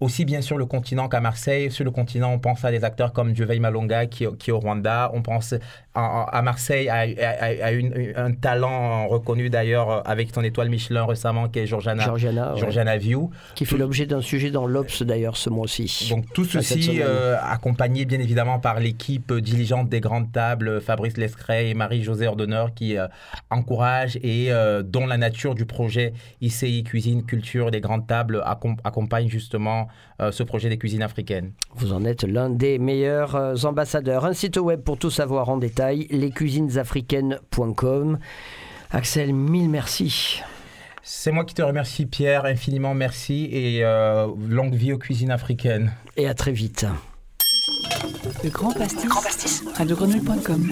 aussi 0.01 0.25
bien 0.27 0.43
sur 0.43 0.59
le 0.59 0.67
continent 0.67 1.09
qu'à 1.09 1.21
Marseille. 1.21 1.71
Sur 1.71 1.85
le 1.85 1.91
continent, 1.91 2.31
on 2.33 2.39
pense 2.39 2.65
à 2.65 2.71
des 2.71 2.85
acteurs 2.85 3.13
comme 3.15 3.35
Jevei 3.35 3.59
Malonga 3.59 4.07
qui, 4.07 4.25
est- 4.25 4.37
qui 4.37 4.51
est 4.51 4.53
au 4.53 4.61
Rwanda. 4.61 5.11
On 5.15 5.23
pense 5.23 5.55
à, 5.95 6.43
Marseille 6.43 6.89
à, 6.89 6.99
à- 7.01 7.65
à 7.67 7.73
une- 7.73 8.13
un 8.17 8.33
talent 8.33 9.09
reconnu 9.09 9.51
d'ailleurs 9.51 10.07
avec 10.09 10.29
son 10.35 10.43
étoile 10.45 10.69
Michelin 10.69 11.05
récemment 11.07 11.49
qui 11.49 11.59
est 11.61 11.67
Georgiana, 11.67 12.05
Georgiana, 12.05 12.55
ouais, 12.93 12.99
View. 12.99 13.31
qui 13.55 13.65
fait 13.65 13.77
l'objet 13.79 14.07
d'un 14.07 14.21
sujet 14.21 14.51
dans 14.51 14.67
l'Obs 14.67 15.03
d'ailleurs 15.03 15.37
ce 15.37 15.51
mois-ci. 15.51 16.09
Donc 16.11 16.27
tout 16.33 16.45
ceci 16.45 17.01
euh, 17.03 17.37
accompagné 17.43 18.05
bien 18.05 18.21
évidemment 18.21 18.59
par 18.61 18.79
l'équipe 18.79 19.33
diligente 19.33 19.89
des 19.89 20.01
grandes 20.01 20.31
tables, 20.33 20.81
Fabrice 20.81 21.17
Lescret 21.17 21.71
et 21.71 21.75
Marie-Josée 22.11 22.27
Ordonneur 22.27 22.75
qui 22.75 22.97
euh, 22.99 23.07
encouragent 23.51 24.17
et 24.23 24.53
euh, 24.53 24.83
dont 24.83 25.07
la 25.07 25.17
nature 25.17 25.55
du 25.55 25.65
projet 25.67 26.13
ICI 26.41 26.83
Cuisine 26.85 27.25
Culture 27.25 27.71
des 27.71 27.81
grandes 27.81 28.07
tables 28.07 28.43
accom- 28.47 28.79
accompagne 28.85 29.29
justement 29.29 29.89
euh, 30.21 30.33
ce 30.33 30.43
projet 30.43 30.69
des 30.69 30.79
cuisines 30.79 31.03
africaines. 31.03 31.53
Vous 31.75 31.93
en 31.93 32.05
êtes 32.05 32.25
l'un 32.25 32.51
des 32.51 32.79
meilleurs 32.79 33.35
euh, 33.37 33.55
ambassadeurs. 33.65 34.25
Un 34.25 34.33
site 34.33 34.57
web 34.57 34.81
pour 34.81 34.99
tout 34.99 35.11
savoir 35.11 35.49
en 35.49 35.59
détail, 35.59 36.07
lescuisinesafricaines.com. 36.11 38.19
Axel, 38.91 39.33
mille 39.33 39.71
merci. 39.71 40.41
C'est 41.03 41.33
moi 41.33 41.45
qui 41.45 41.55
te 41.55 41.63
remercie 41.63 42.07
Pierre, 42.07 42.45
infiniment 42.45 42.95
merci 42.95 43.49
et 43.53 43.83
longue 44.49 44.75
vie 44.75 44.93
aux 44.93 44.99
cuisines 44.99 45.31
africaines. 45.31 45.93
Et 46.17 46.29
à 46.29 46.35
très 46.35 46.53
vite. 46.53 46.87
Le 48.43 48.51
Grand 48.51 48.73
Pastis. 48.73 49.63
radiogrenouille.com. 49.77 50.71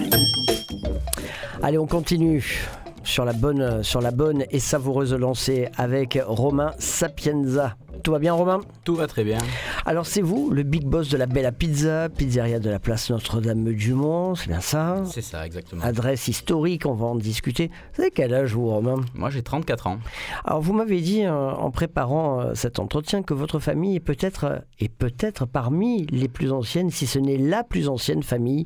Allez, 1.61 1.77
on 1.77 1.87
continue 1.87 2.67
sur 3.03 3.25
la 3.25 3.33
bonne, 3.33 3.83
sur 3.83 4.01
la 4.01 4.11
bonne 4.11 4.45
et 4.51 4.59
savoureuse 4.59 5.13
lancée 5.13 5.69
avec 5.77 6.19
Romain 6.25 6.71
Sapienza. 6.79 7.75
Tout 8.03 8.11
va 8.11 8.19
bien, 8.19 8.33
Romain? 8.33 8.61
Tout 8.83 8.95
va 8.95 9.07
très 9.07 9.23
bien. 9.23 9.39
Alors, 9.89 10.05
c'est 10.05 10.21
vous, 10.21 10.51
le 10.51 10.61
big 10.61 10.85
boss 10.85 11.09
de 11.09 11.17
la 11.17 11.25
Bella 11.25 11.51
Pizza, 11.51 12.09
pizzeria 12.09 12.59
de 12.59 12.69
la 12.69 12.77
place 12.77 13.09
Notre-Dame-du-Mont, 13.09 14.35
c'est 14.35 14.47
bien 14.47 14.61
ça 14.61 15.01
C'est 15.05 15.23
ça, 15.23 15.43
exactement. 15.43 15.81
Adresse 15.81 16.27
historique, 16.27 16.85
on 16.85 16.93
va 16.93 17.07
en 17.07 17.15
discuter. 17.15 17.71
Vous 17.95 18.03
avez 18.03 18.11
quel 18.11 18.35
âge, 18.35 18.53
vous, 18.53 18.67
Romain? 18.67 18.97
Moi, 19.15 19.31
j'ai 19.31 19.41
34 19.41 19.87
ans. 19.87 19.97
Alors, 20.45 20.61
vous 20.61 20.73
m'avez 20.73 21.01
dit 21.01 21.25
euh, 21.25 21.33
en 21.33 21.71
préparant 21.71 22.39
euh, 22.39 22.53
cet 22.53 22.77
entretien 22.77 23.23
que 23.23 23.33
votre 23.33 23.57
famille 23.57 23.95
est 23.95 23.99
peut-être 23.99 24.43
euh, 24.43 24.59
est 24.79 24.93
peut-être 24.93 25.47
parmi 25.47 26.05
les 26.11 26.27
plus 26.27 26.51
anciennes, 26.51 26.91
si 26.91 27.07
ce 27.07 27.17
n'est 27.17 27.39
la 27.39 27.63
plus 27.63 27.89
ancienne 27.89 28.21
famille 28.21 28.65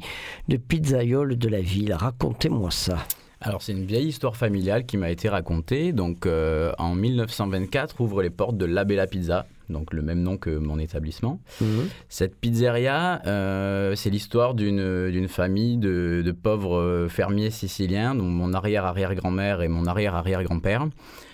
de 0.50 0.58
pizzaioles 0.58 1.38
de 1.38 1.48
la 1.48 1.62
ville. 1.62 1.94
Racontez-moi 1.94 2.70
ça. 2.70 2.98
Alors, 3.46 3.62
c'est 3.62 3.74
une 3.74 3.86
vieille 3.86 4.08
histoire 4.08 4.38
familiale 4.38 4.86
qui 4.86 4.96
m'a 4.96 5.10
été 5.10 5.28
racontée. 5.28 5.92
Donc, 5.92 6.26
euh, 6.26 6.72
en 6.78 6.96
1924, 6.96 8.00
ouvre 8.00 8.24
les 8.24 8.30
portes 8.30 8.56
de 8.56 8.64
La 8.64 8.86
Bella 8.86 9.06
Pizza, 9.06 9.46
donc 9.70 9.94
le 9.94 10.02
même 10.02 10.22
nom 10.22 10.38
que 10.38 10.50
mon 10.50 10.80
établissement. 10.80 11.40
Cette 12.10 12.36
pizzeria, 12.36 13.22
euh, 13.26 13.96
c'est 13.96 14.10
l'histoire 14.10 14.54
d'une 14.54 15.28
famille 15.28 15.78
de, 15.78 16.22
de 16.26 16.32
pauvres 16.32 16.78
euh, 16.78 17.08
fermiers 17.10 17.50
siciliens, 17.50 18.16
dont 18.16 18.24
mon 18.24 18.54
arrière-arrière-grand-mère 18.54 19.62
et 19.62 19.68
mon 19.68 19.86
arrière-arrière-grand-père, 19.86 20.88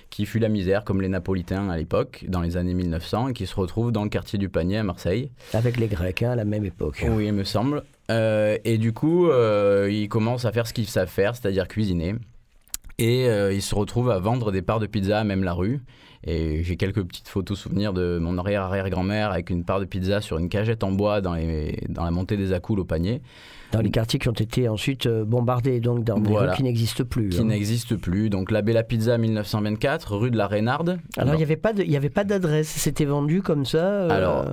qui 0.10 0.26
fuient 0.26 0.40
la 0.40 0.50
misère 0.50 0.84
comme 0.84 1.02
les 1.02 1.08
Napolitains 1.08 1.70
à 1.70 1.78
l'époque, 1.78 2.26
dans 2.28 2.42
les 2.42 2.58
années 2.58 2.74
1900, 2.74 3.30
et 3.30 3.34
qui 3.34 3.46
se 3.46 3.56
retrouvent 3.56 3.92
dans 3.92 4.04
le 4.04 4.10
quartier 4.10 4.40
du 4.40 4.50
Panier 4.50 4.78
à 4.78 4.84
Marseille. 4.84 5.32
Avec 5.54 5.78
les 5.78 5.88
Grecs, 5.88 6.24
hein, 6.24 6.32
à 6.32 6.36
la 6.36 6.46
même 6.46 6.66
époque. 6.66 7.06
Oui, 7.08 7.28
il 7.28 7.34
me 7.34 7.44
semble. 7.44 7.84
Euh, 8.10 8.58
et 8.66 8.78
du 8.78 8.92
coup, 8.92 9.28
euh, 9.30 9.88
ils 9.92 10.10
commencent 10.10 10.46
à 10.46 10.52
faire 10.52 10.68
ce 10.68 10.74
qu'ils 10.74 10.88
savent 10.88 11.10
faire, 11.10 11.36
c'est-à-dire 11.36 11.68
cuisiner. 11.68 12.16
Et 13.00 13.28
euh, 13.28 13.54
ils 13.54 13.62
se 13.62 13.74
retrouvent 13.74 14.12
à 14.12 14.20
vendre 14.20 14.52
des 14.52 14.62
parts 14.62 14.80
de 14.80 14.86
pizza 14.86 15.20
à 15.20 15.24
même 15.24 15.44
la 15.44 15.54
rue. 15.54 15.80
Et 16.26 16.64
j'ai 16.64 16.76
quelques 16.76 17.02
petites 17.04 17.30
photos 17.30 17.58
souvenirs 17.58 17.94
de 17.94 18.20
mon 18.20 18.38
arrière-arrière-grand-mère 18.38 19.32
avec 19.32 19.50
une 19.50 19.64
part 19.64 19.80
de 19.80 19.86
pizza 19.86 20.20
sur 20.20 20.38
une 20.38 20.50
cagette 20.50 20.84
en 20.84 20.92
bois 20.92 21.22
dans, 21.22 21.34
les, 21.34 21.82
dans 21.88 22.04
la 22.04 22.12
montée 22.12 22.36
des 22.36 22.52
accoules 22.52 22.82
au 22.82 22.84
panier, 22.84 23.22
Dans 23.72 23.80
les 23.80 23.90
quartiers 23.90 24.20
qui 24.20 24.28
ont 24.28 24.34
été 24.34 24.68
ensuite 24.68 25.06
euh, 25.06 25.24
bombardés, 25.24 25.80
donc 25.80 26.04
dans 26.04 26.20
des 26.20 26.30
Voilà. 26.30 26.52
rues 26.52 26.58
qui 26.58 26.64
n'existent 26.64 27.06
plus. 27.06 27.30
qui 27.30 27.40
hein. 27.40 27.46
n'existe 27.46 27.96
plus. 27.96 28.30
Donc 28.30 28.52
la 28.52 28.62
Bella 28.62 28.84
Pizza 28.84 29.18
1924, 29.18 30.18
rue 30.18 30.30
de 30.30 30.38
la 30.38 30.48
Reynarde. 30.48 31.00
Alors, 31.16 31.36
il 31.36 31.38
n'y 31.38 31.44
avait 31.44 31.56
pas 31.56 31.72
il 31.78 32.28
d'adresse, 32.28 32.68
c'était 32.68 33.06
vendu 33.06 33.42
comme 33.42 33.64
ça 33.64 33.78
euh, 33.78 34.10
Alors, 34.10 34.46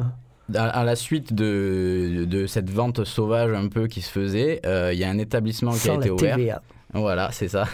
à, 0.54 0.84
la 0.84 0.94
suite 0.94 1.34
de, 1.34 2.26
de 2.28 2.46
cette 2.46 2.70
vente 2.70 3.04
sauvage 3.04 3.52
un 3.52 3.66
peu 3.66 3.88
qui 3.88 4.02
se 4.02 4.10
faisait, 4.10 4.60
euh, 4.64 4.92
il 4.92 5.00
y 5.00 5.04
a 5.04 5.10
un 5.10 5.18
établissement 5.18 5.72
qui 5.72 5.90
a 5.90 5.94
été 5.94 6.10
ouvert. 6.10 6.36
TVA. 6.36 6.62
Voilà, 6.96 7.30
c'est 7.30 7.48
ça. 7.48 7.66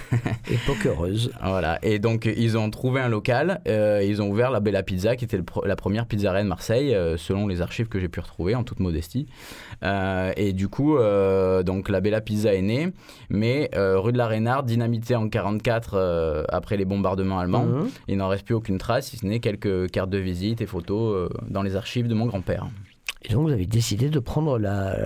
Époque 0.50 0.87
heureuse. 0.87 1.31
Voilà, 1.43 1.79
et 1.83 1.99
donc 1.99 2.25
ils 2.25 2.57
ont 2.57 2.71
trouvé 2.71 3.00
un 3.00 3.09
local, 3.09 3.61
euh, 3.69 4.02
ils 4.02 4.23
ont 4.23 4.31
ouvert 4.31 4.50
la 4.50 4.61
Bella 4.61 4.83
Pizza, 4.83 5.17
qui 5.17 5.25
était 5.25 5.37
le 5.37 5.45
la 5.64 5.76
première 5.76 6.07
pizzeria 6.07 6.43
de 6.43 6.49
Marseille, 6.49 6.95
euh, 6.95 7.17
selon 7.17 7.47
les 7.47 7.61
archives 7.61 7.88
que 7.88 7.99
j'ai 7.99 8.09
pu 8.09 8.21
retrouver, 8.21 8.55
en 8.55 8.64
toute 8.64 8.81
modestie. 8.81 9.26
Euh, 9.83 10.33
et 10.37 10.52
du 10.52 10.69
coup, 10.69 10.97
donc 11.64 11.88
la 11.88 12.00
Bella 12.00 12.21
Pizza 12.21 12.55
est 12.55 12.62
née, 12.62 12.93
mais 13.29 13.71
rue 13.75 14.12
de 14.12 14.19
la 14.19 14.26
Reynarde, 14.26 14.67
dynamitée 14.67 15.14
en 15.14 15.29
44 15.29 15.95
euh, 15.95 16.45
après 16.49 16.76
les 16.76 16.85
bombardements 16.85 17.38
allemands, 17.38 17.67
il 18.09 18.17
n'en 18.17 18.29
reste 18.29 18.47
plus 18.47 18.55
aucune 18.55 18.79
trace, 18.79 19.09
si 19.09 19.19
ce 19.19 19.26
n'est 19.26 19.41
quelques 19.41 19.91
cartes 19.91 20.11
de 20.11 20.19
visite 20.19 20.61
et 20.61 20.67
photos 20.67 21.29
dans 21.49 21.62
les 21.62 21.76
archives 21.76 22.09
de 22.09 22.14
mon 22.14 22.26
grand-père. 22.26 22.67
Et 23.25 23.33
donc, 23.33 23.47
vous 23.47 23.52
avez 23.52 23.67
décidé 23.67 24.09
de 24.09 24.19
prendre 24.19 24.59
la, 24.59 24.97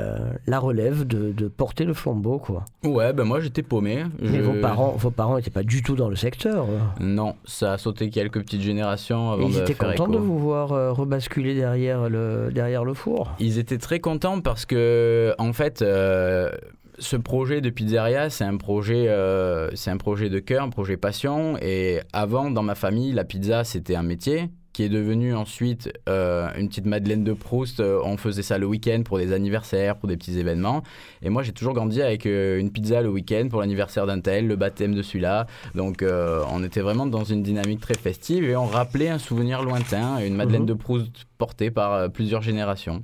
la 0.46 0.58
relève, 0.58 1.06
de, 1.06 1.32
de 1.32 1.48
porter 1.48 1.84
le 1.84 1.92
flambeau, 1.92 2.38
quoi. 2.38 2.64
Ouais, 2.84 3.12
ben 3.12 3.24
moi 3.24 3.40
j'étais 3.40 3.62
paumé. 3.62 4.04
Mais 4.20 4.40
vos 4.40 4.54
parents 4.60 4.92
vos 4.96 5.10
parents 5.10 5.36
n'étaient 5.36 5.50
pas 5.50 5.62
du 5.62 5.82
tout 5.82 5.96
dans 5.96 6.08
le 6.08 6.16
secteur. 6.16 6.64
euh. 6.64 6.78
Non, 7.04 7.34
ça 7.44 7.74
a 7.74 7.78
sauté 7.78 8.08
quelques 8.08 8.40
petites 8.40 8.62
générations 8.62 9.30
Et 9.30 9.34
avant 9.34 9.48
ils 9.48 9.54
de 9.56 9.60
étaient 9.60 9.74
faire 9.74 9.90
contents 9.90 10.04
écho. 10.04 10.12
de 10.12 10.18
vous 10.18 10.38
voir 10.38 10.72
euh, 10.72 10.92
rebasculer 10.92 11.54
derrière 11.54 12.08
le, 12.08 12.50
derrière 12.52 12.84
le 12.84 12.94
four? 12.94 13.34
Ils 13.38 13.58
étaient 13.58 13.78
très 13.78 14.00
contents 14.00 14.40
parce 14.40 14.64
que, 14.64 15.34
en 15.38 15.52
fait, 15.52 15.82
euh, 15.82 16.50
ce 16.98 17.16
projet 17.16 17.60
de 17.60 17.68
pizzeria, 17.68 18.30
c'est 18.30 18.44
un 18.44 18.56
projet, 18.56 19.08
euh, 19.08 19.68
c'est 19.74 19.90
un 19.90 19.98
projet 19.98 20.30
de 20.30 20.38
cœur, 20.38 20.62
un 20.64 20.70
projet 20.70 20.96
passion. 20.96 21.58
Et 21.60 22.00
avant, 22.14 22.50
dans 22.50 22.62
ma 22.62 22.74
famille, 22.74 23.12
la 23.12 23.24
pizza, 23.24 23.64
c'était 23.64 23.94
un 23.96 24.02
métier 24.02 24.48
qui 24.76 24.82
est 24.82 24.90
devenu 24.90 25.34
ensuite 25.34 25.90
euh, 26.06 26.50
une 26.58 26.68
petite 26.68 26.84
Madeleine 26.84 27.24
de 27.24 27.32
Proust. 27.32 27.80
Euh, 27.80 27.98
On 28.04 28.18
faisait 28.18 28.42
ça 28.42 28.58
le 28.58 28.66
week-end 28.66 29.00
pour 29.06 29.16
des 29.16 29.32
anniversaires, 29.32 29.96
pour 29.96 30.06
des 30.06 30.18
petits 30.18 30.38
événements. 30.38 30.82
Et 31.22 31.30
moi, 31.30 31.42
j'ai 31.42 31.52
toujours 31.52 31.72
grandi 31.72 32.02
avec 32.02 32.26
euh, 32.26 32.58
une 32.58 32.70
pizza 32.70 33.00
le 33.00 33.08
week-end 33.08 33.46
pour 33.48 33.60
l'anniversaire 33.62 34.04
d'un 34.04 34.20
tel, 34.20 34.46
le 34.46 34.54
baptême 34.54 34.94
de 34.94 35.00
celui-là. 35.00 35.46
Donc, 35.74 36.02
euh, 36.02 36.42
on 36.52 36.62
était 36.62 36.82
vraiment 36.82 37.06
dans 37.06 37.24
une 37.24 37.42
dynamique 37.42 37.80
très 37.80 37.94
festive 37.94 38.44
et 38.44 38.54
on 38.54 38.66
rappelait 38.66 39.08
un 39.08 39.18
souvenir 39.18 39.62
lointain, 39.62 40.18
une 40.18 40.34
Madeleine 40.34 40.64
Mhm. 40.64 40.68
de 40.68 40.74
Proust 40.74 41.24
portée 41.38 41.70
par 41.70 42.10
plusieurs 42.10 42.42
générations. 42.42 43.02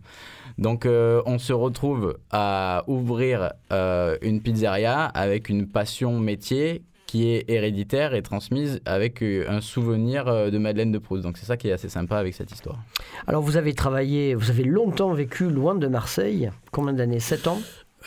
Donc 0.58 0.84
euh, 0.84 1.22
on 1.24 1.38
se 1.38 1.54
retrouve 1.54 2.18
à 2.30 2.84
ouvrir 2.86 3.54
euh, 3.72 4.18
une 4.20 4.42
pizzeria 4.42 5.04
avec 5.06 5.48
une 5.48 5.66
passion 5.66 6.18
métier 6.20 6.82
qui 7.12 7.28
est 7.28 7.44
héréditaire 7.48 8.14
et 8.14 8.22
transmise 8.22 8.80
avec 8.86 9.22
euh, 9.22 9.44
un 9.46 9.60
souvenir 9.60 10.28
euh, 10.28 10.48
de 10.48 10.56
Madeleine 10.56 10.92
de 10.92 10.96
Proust. 10.96 11.22
Donc 11.22 11.36
c'est 11.36 11.44
ça 11.44 11.58
qui 11.58 11.68
est 11.68 11.72
assez 11.72 11.90
sympa 11.90 12.16
avec 12.16 12.32
cette 12.32 12.50
histoire. 12.50 12.78
Alors 13.26 13.42
vous 13.42 13.58
avez 13.58 13.74
travaillé, 13.74 14.34
vous 14.34 14.48
avez 14.48 14.64
longtemps 14.64 15.12
vécu 15.12 15.50
loin 15.50 15.74
de 15.74 15.86
Marseille. 15.88 16.50
Combien 16.70 16.94
d'années? 16.94 17.20
7 17.20 17.48
ans? 17.48 17.60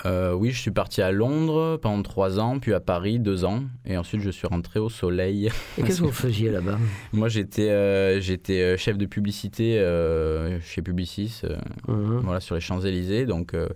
Euh, 0.05 0.33
oui, 0.33 0.51
je 0.51 0.59
suis 0.59 0.71
parti 0.71 1.01
à 1.01 1.11
Londres 1.11 1.77
pendant 1.81 2.01
trois 2.03 2.39
ans, 2.39 2.59
puis 2.59 2.73
à 2.73 2.79
Paris 2.79 3.19
deux 3.19 3.45
ans, 3.45 3.63
et 3.85 3.97
ensuite 3.97 4.21
je 4.21 4.29
suis 4.29 4.47
rentré 4.47 4.79
au 4.79 4.89
Soleil. 4.89 5.49
Et 5.77 5.83
qu'est-ce 5.83 6.01
que 6.01 6.05
vous 6.07 6.11
faisiez 6.11 6.49
là-bas? 6.51 6.77
Moi, 7.13 7.29
j'étais 7.29 7.69
euh, 7.69 8.19
j'étais 8.19 8.59
euh, 8.61 8.77
chef 8.77 8.97
de 8.97 9.05
publicité 9.05 9.79
euh, 9.79 10.59
chez 10.61 10.81
Publicis, 10.81 11.41
Mhm. 11.87 12.19
voilà, 12.23 12.39
sur 12.39 12.55
les 12.55 12.61
Champs-Élysées. 12.61 13.25
Donc, 13.25 13.53
euh, 13.53 13.69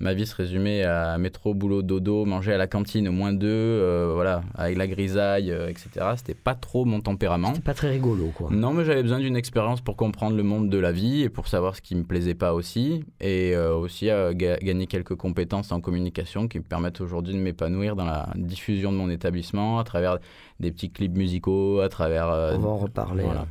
ma 0.00 0.12
vie 0.14 0.26
se 0.26 0.34
résumait 0.34 0.82
à 0.82 1.16
métro, 1.18 1.54
boulot, 1.54 1.82
dodo, 1.82 2.24
manger 2.24 2.52
à 2.52 2.58
la 2.58 2.66
cantine 2.66 3.08
au 3.08 3.12
moins 3.12 3.32
deux, 3.32 4.10
voilà, 4.14 4.42
avec 4.54 4.76
la 4.76 4.86
grisaille, 4.86 5.50
etc. 5.68 5.88
C'était 6.16 6.34
pas 6.34 6.54
trop 6.54 6.84
mon 6.84 7.00
tempérament. 7.00 7.52
C'est 7.54 7.64
pas 7.64 7.74
très 7.74 7.90
rigolo, 7.90 8.30
quoi. 8.34 8.48
Non, 8.50 8.72
mais 8.72 8.84
j'avais 8.84 9.02
besoin 9.02 9.20
d'une 9.20 9.36
expérience 9.36 9.80
pour 9.80 9.96
comprendre 9.96 10.36
le 10.36 10.42
monde 10.42 10.68
de 10.70 10.78
la 10.78 10.92
vie 10.92 11.22
et 11.22 11.28
pour 11.28 11.46
savoir 11.48 11.76
ce 11.76 11.80
qui 11.80 11.94
me 11.94 12.02
plaisait 12.04 12.34
pas 12.34 12.52
aussi. 12.54 13.04
Et 13.20 13.56
aussi 13.56 14.06
ga- 14.06 14.56
gagner 14.58 14.86
quelques 14.86 15.14
compétences 15.14 15.61
en 15.70 15.80
communication 15.80 16.48
qui 16.48 16.58
me 16.58 16.64
permettent 16.64 17.00
aujourd'hui 17.00 17.34
de 17.34 17.38
m'épanouir 17.38 17.94
dans 17.94 18.04
la 18.06 18.28
diffusion 18.34 18.90
de 18.90 18.96
mon 18.96 19.08
établissement 19.10 19.78
à 19.78 19.84
travers 19.84 20.18
des 20.58 20.72
petits 20.72 20.90
clips 20.90 21.14
musicaux, 21.16 21.80
à 21.80 21.88
travers. 21.88 22.28
euh, 22.28 22.54
On 22.56 22.58
va 22.58 22.68
en 22.70 22.76
reparler. 22.78 23.22
voilà. 23.24 23.46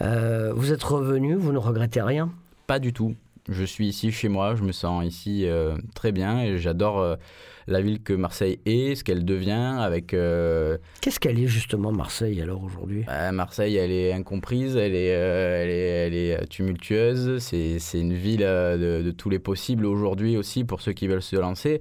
Euh, 0.00 0.52
vous 0.56 0.72
êtes 0.72 0.82
revenu, 0.82 1.34
vous 1.34 1.52
ne 1.52 1.58
regrettez 1.58 2.00
rien? 2.00 2.30
Pas 2.66 2.78
du 2.78 2.92
tout. 2.92 3.14
Je 3.50 3.64
suis 3.64 3.86
ici 3.86 4.10
chez 4.10 4.28
moi, 4.28 4.54
je 4.54 4.62
me 4.62 4.72
sens 4.72 5.04
ici 5.04 5.46
euh, 5.46 5.76
très 5.94 6.12
bien 6.12 6.40
et 6.42 6.56
j'adore 6.56 6.98
euh, 6.98 7.16
la 7.66 7.82
ville 7.82 8.02
que 8.02 8.14
Marseille 8.14 8.58
est, 8.64 8.94
ce 8.94 9.04
qu'elle 9.04 9.22
devient 9.24 9.76
avec. 9.80 10.14
euh, 10.14 10.78
Qu'est-ce 11.02 11.20
qu'elle 11.20 11.38
est 11.38 11.46
justement 11.46 11.92
Marseille 11.92 12.40
alors 12.40 12.64
aujourd'hui? 12.64 13.04
Euh, 13.10 13.32
Marseille, 13.32 13.76
elle 13.76 13.90
est 13.90 14.12
incomprise, 14.14 14.76
elle 14.76 14.94
est, 14.94 15.08
elle 15.08 15.68
est, 15.70 16.06
elle 16.06 16.14
est 16.14 16.46
tumultueuse. 16.48 17.36
C'est, 17.38 17.78
c'est 17.80 18.00
une 18.00 18.14
ville 18.14 18.40
de, 18.40 19.02
de 19.04 19.10
tous 19.10 19.28
les 19.28 19.38
possibles 19.38 19.84
aujourd'hui 19.84 20.38
aussi 20.38 20.64
pour 20.64 20.80
ceux 20.80 20.92
qui 20.92 21.06
veulent 21.06 21.20
se 21.22 21.36
lancer. 21.36 21.80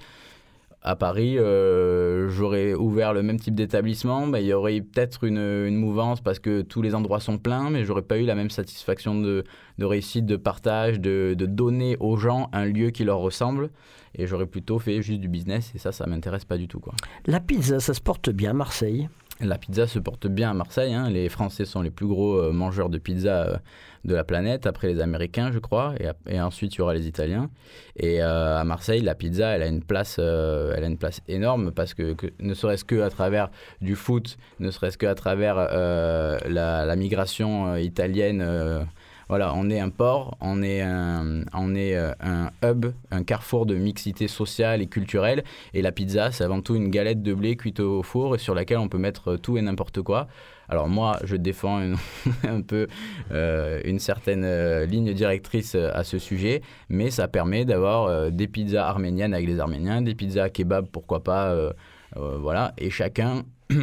À 0.85 0.97
Paris, 0.97 1.39
euh, 1.39 2.27
j'aurais 2.27 2.73
ouvert 2.73 3.13
le 3.13 3.23
même 3.23 3.39
type 3.39 3.55
d'établissement. 3.55 4.27
Il 4.35 4.43
y 4.43 4.51
aurait 4.51 4.75
eu 4.75 4.83
peut-être 4.83 5.23
une, 5.23 5.77
mouvance 5.77 6.19
parce 6.19 6.39
que 6.39 6.61
tous 6.61 6.81
les 6.81 6.93
endroits 6.93 7.21
sont 7.21 7.37
pleins, 7.37 7.69
mais 7.69 7.85
j'aurais 7.85 8.01
pas 8.01 8.17
eu 8.17 8.25
la 8.25 8.35
même 8.35 8.49
satisfaction 8.49 9.15
de, 9.15 9.45
de 9.77 9.85
réussite, 9.85 10.25
de 10.25 10.35
partage, 10.35 10.99
de, 10.99 11.35
de 11.37 11.45
donner 11.45 11.95
aux 12.01 12.17
gens 12.17 12.49
un 12.51 12.65
lieu 12.65 12.89
qui 12.89 13.05
leur 13.05 13.19
ressemble. 13.19 13.69
Et 14.15 14.27
j'aurais 14.27 14.45
plutôt 14.45 14.77
fait 14.77 15.01
juste 15.01 15.21
du 15.21 15.29
business 15.29 15.71
et 15.73 15.77
ça, 15.77 15.93
ça 15.93 16.05
m'intéresse 16.05 16.43
pas 16.43 16.57
du 16.57 16.67
tout. 16.67 16.81
Quoi. 16.81 16.93
La 17.27 17.39
pizza, 17.39 17.79
ça 17.79 17.93
se 17.93 18.01
porte 18.01 18.29
bien 18.29 18.51
à 18.51 18.53
Marseille? 18.53 19.07
La 19.39 19.57
pizza 19.57 19.87
se 19.87 19.97
porte 19.97 20.27
bien 20.27 20.51
à 20.51 20.53
Marseille. 20.53 20.93
hein. 20.93 21.09
Les 21.09 21.27
Français 21.27 21.65
sont 21.65 21.81
les 21.81 21.89
plus 21.89 22.05
gros 22.05 22.37
euh, 22.37 22.51
mangeurs 22.51 22.89
de 22.89 22.99
pizza 22.99 23.43
euh, 23.43 23.57
de 24.05 24.13
la 24.13 24.23
planète, 24.23 24.67
après 24.67 24.87
les 24.87 25.01
Américains, 25.01 25.51
je 25.51 25.59
crois, 25.59 25.95
et, 26.27 26.39
ensuite 26.41 26.75
il 26.75 26.79
y 26.79 26.81
aura 26.81 26.93
les 26.93 27.07
Italiens. 27.07 27.49
Et 27.95 28.21
euh, 28.21 28.59
à 28.59 28.63
Marseille, 28.63 29.01
la 29.01 29.15
pizza, 29.15 29.47
elle 29.49 29.63
a 29.63 29.67
une 29.67 29.81
place, 29.81 30.19
elle 30.19 30.83
a 30.83 30.87
une 30.87 30.97
place 30.97 31.21
énorme 31.29 31.71
parce 31.71 31.93
que, 31.93 32.15
ne 32.39 32.53
serait-ce 32.53 32.83
que 32.83 33.01
à 33.01 33.09
travers 33.09 33.49
du 33.81 33.95
foot, 33.95 34.37
ne 34.59 34.71
serait-ce 34.71 34.97
que 34.97 35.05
à 35.05 35.15
travers 35.15 35.55
la, 35.55 36.95
migration 36.97 37.77
italienne. 37.77 38.85
Voilà, 39.33 39.51
on 39.55 39.67
est 39.71 39.79
un 39.79 39.89
port, 39.89 40.37
on 40.41 40.61
est 40.61 40.83
euh, 40.83 41.43
un 41.51 42.51
hub, 42.63 42.85
un 43.09 43.23
carrefour 43.23 43.65
de 43.65 43.73
mixité 43.73 44.27
sociale 44.27 44.79
et 44.83 44.85
culturelle. 44.85 45.43
Et 45.73 45.81
la 45.81 45.91
pizza, 45.91 46.31
c'est 46.31 46.43
avant 46.43 46.61
tout 46.61 46.75
une 46.75 46.89
galette 46.89 47.23
de 47.23 47.33
blé 47.33 47.55
cuite 47.55 47.79
au 47.79 48.03
four 48.03 48.35
et 48.35 48.37
sur 48.37 48.53
laquelle 48.53 48.77
on 48.77 48.89
peut 48.89 48.99
mettre 48.99 49.35
tout 49.37 49.57
et 49.57 49.63
n'importe 49.63 50.03
quoi. 50.03 50.27
Alors 50.69 50.87
moi, 50.87 51.17
je 51.23 51.35
défends 51.35 51.81
un 52.43 52.61
peu 52.61 52.85
euh, 53.31 53.81
une 53.85 53.97
certaine 53.97 54.43
euh, 54.43 54.85
ligne 54.85 55.15
directrice 55.15 55.73
à 55.73 56.03
ce 56.03 56.19
sujet, 56.19 56.61
mais 56.89 57.09
ça 57.09 57.27
permet 57.27 57.65
d'avoir 57.65 58.29
des 58.29 58.47
pizzas 58.47 58.87
arméniennes 58.87 59.33
avec 59.33 59.47
les 59.47 59.59
Arméniens, 59.59 60.03
des 60.03 60.13
pizzas 60.13 60.49
kebab, 60.49 60.85
pourquoi 60.91 61.23
pas, 61.23 61.57
voilà. 62.15 62.75
Et 62.77 62.91
chacun 62.91 63.45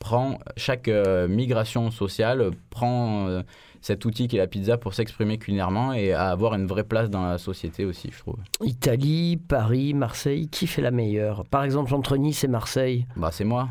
prend, 0.00 0.40
chaque 0.56 0.90
migration 1.28 1.92
sociale 1.92 2.50
prend 2.70 3.44
cet 3.80 4.04
outil 4.04 4.28
qui 4.28 4.36
est 4.36 4.38
la 4.38 4.46
pizza 4.46 4.76
pour 4.76 4.94
s'exprimer 4.94 5.38
culinairement 5.38 5.92
et 5.92 6.12
à 6.12 6.28
avoir 6.30 6.54
une 6.54 6.66
vraie 6.66 6.84
place 6.84 7.10
dans 7.10 7.24
la 7.24 7.38
société 7.38 7.84
aussi, 7.84 8.10
je 8.12 8.18
trouve. 8.18 8.36
Italie, 8.62 9.36
Paris, 9.36 9.94
Marseille, 9.94 10.48
qui 10.48 10.66
fait 10.66 10.82
la 10.82 10.90
meilleure? 10.90 11.44
Par 11.46 11.64
exemple, 11.64 11.94
entre 11.94 12.16
Nice 12.16 12.44
et 12.44 12.48
Marseille? 12.48 13.06
Bah 13.16 13.30
c'est 13.32 13.44
moi. 13.44 13.68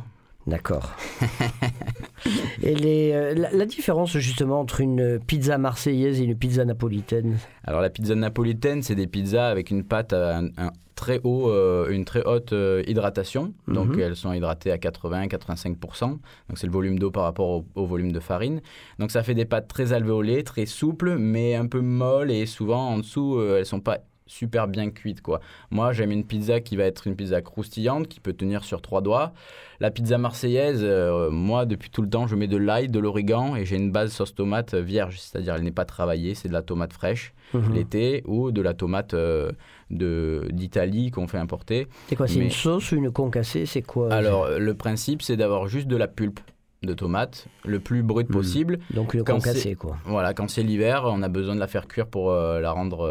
D'accord. 0.47 0.91
et 2.63 2.75
les, 2.75 3.11
euh, 3.13 3.33
la, 3.35 3.51
la 3.51 3.65
différence 3.65 4.17
justement 4.17 4.59
entre 4.59 4.81
une 4.81 5.19
pizza 5.19 5.57
marseillaise 5.57 6.19
et 6.21 6.23
une 6.23 6.35
pizza 6.35 6.65
napolitaine 6.65 7.37
Alors 7.63 7.81
la 7.81 7.89
pizza 7.89 8.15
napolitaine, 8.15 8.81
c'est 8.81 8.95
des 8.95 9.07
pizzas 9.07 9.49
avec 9.49 9.69
une 9.69 9.83
pâte 9.83 10.13
à 10.13 10.37
un, 10.39 10.45
un 10.57 10.71
très 10.95 11.21
haut, 11.23 11.49
euh, 11.49 11.89
une 11.91 12.03
très 12.03 12.23
haute 12.25 12.51
euh, 12.53 12.83
hydratation. 12.87 13.53
Donc 13.67 13.89
Mhm. 13.95 13.99
elles 13.99 14.15
sont 14.15 14.33
hydratées 14.33 14.71
à 14.71 14.77
80-85%. 14.77 16.09
Donc 16.09 16.19
c'est 16.55 16.67
le 16.67 16.73
volume 16.73 16.99
d'eau 16.99 17.11
par 17.11 17.23
rapport 17.23 17.49
au, 17.49 17.65
au 17.75 17.85
volume 17.85 18.11
de 18.11 18.19
farine. 18.19 18.61
Donc 18.97 19.11
ça 19.11 19.23
fait 19.23 19.33
des 19.35 19.45
pâtes 19.45 19.67
très 19.67 19.93
alvéolées, 19.93 20.43
très 20.43 20.65
souples, 20.65 21.17
mais 21.17 21.55
un 21.55 21.67
peu 21.67 21.79
molles 21.81 22.31
et 22.31 22.45
souvent 22.45 22.89
en 22.89 22.97
dessous 22.97 23.37
euh, 23.37 23.59
elles 23.59 23.65
sont 23.65 23.79
pas 23.81 23.99
super 24.29 24.67
bien 24.67 24.89
cuites 24.91 25.21
quoi. 25.21 25.41
Moi 25.71 25.91
j'aime 25.91 26.11
une 26.11 26.23
pizza 26.23 26.59
qui 26.61 26.77
va 26.77 26.83
être 26.85 27.07
une 27.07 27.15
pizza 27.15 27.41
croustillante 27.41 28.07
qui 28.07 28.19
peut 28.19 28.33
tenir 28.33 28.63
sur 28.63 28.81
trois 28.81 29.01
doigts. 29.01 29.33
La 29.79 29.91
pizza 29.91 30.17
marseillaise, 30.17 30.81
euh, 30.83 31.29
moi 31.31 31.65
depuis 31.65 31.89
tout 31.89 32.01
le 32.01 32.09
temps 32.09 32.27
je 32.27 32.35
mets 32.35 32.47
de 32.47 32.57
l'ail, 32.57 32.87
de 32.89 32.99
l'origan 32.99 33.55
et 33.55 33.65
j'ai 33.65 33.75
une 33.77 33.91
base 33.91 34.11
sauce 34.11 34.35
tomate 34.35 34.75
vierge, 34.75 35.19
c'est-à-dire 35.19 35.55
elle 35.55 35.63
n'est 35.63 35.71
pas 35.71 35.85
travaillée, 35.85 36.35
c'est 36.35 36.47
de 36.47 36.53
la 36.53 36.61
tomate 36.61 36.93
fraîche 36.93 37.33
Mhm. 37.53 37.73
l'été 37.73 38.21
ou 38.27 38.51
de 38.51 38.61
la 38.61 38.75
tomate 38.75 39.15
euh, 39.15 39.51
de 39.89 40.47
d'Italie 40.51 41.09
qu'on 41.09 41.27
fait 41.27 41.39
importer. 41.39 41.87
C'est 42.07 42.15
quoi 42.15 42.27
C'est 42.27 42.37
Mais- 42.37 42.45
une 42.45 42.51
sauce 42.51 42.91
ou 42.91 42.97
une 42.97 43.11
concassée? 43.11 43.65
C'est 43.65 43.81
quoi 43.81 44.13
Alors 44.13 44.43
euh, 44.43 44.59
le 44.59 44.73
principe 44.75 45.23
c'est 45.23 45.35
d'avoir 45.37 45.67
juste 45.67 45.87
de 45.87 45.95
la 45.97 46.07
pulpe 46.07 46.39
de 46.83 46.93
tomate 46.93 47.47
le 47.65 47.79
plus 47.79 48.03
brut 48.03 48.29
Mhm. 48.29 48.33
possible. 48.35 48.79
Donc 48.93 49.13
une 49.13 49.23
quand 49.23 49.33
concassée, 49.33 49.75
quoi. 49.75 49.97
Voilà, 50.05 50.33
quand 50.33 50.47
c'est 50.49 50.63
l'hiver, 50.63 51.03
on 51.07 51.21
a 51.23 51.27
besoin 51.27 51.55
de 51.55 51.59
la 51.59 51.67
faire 51.67 51.87
cuire 51.87 52.07
pour 52.07 52.29
euh, 52.31 52.61
la 52.61 52.71
rendre 52.71 53.01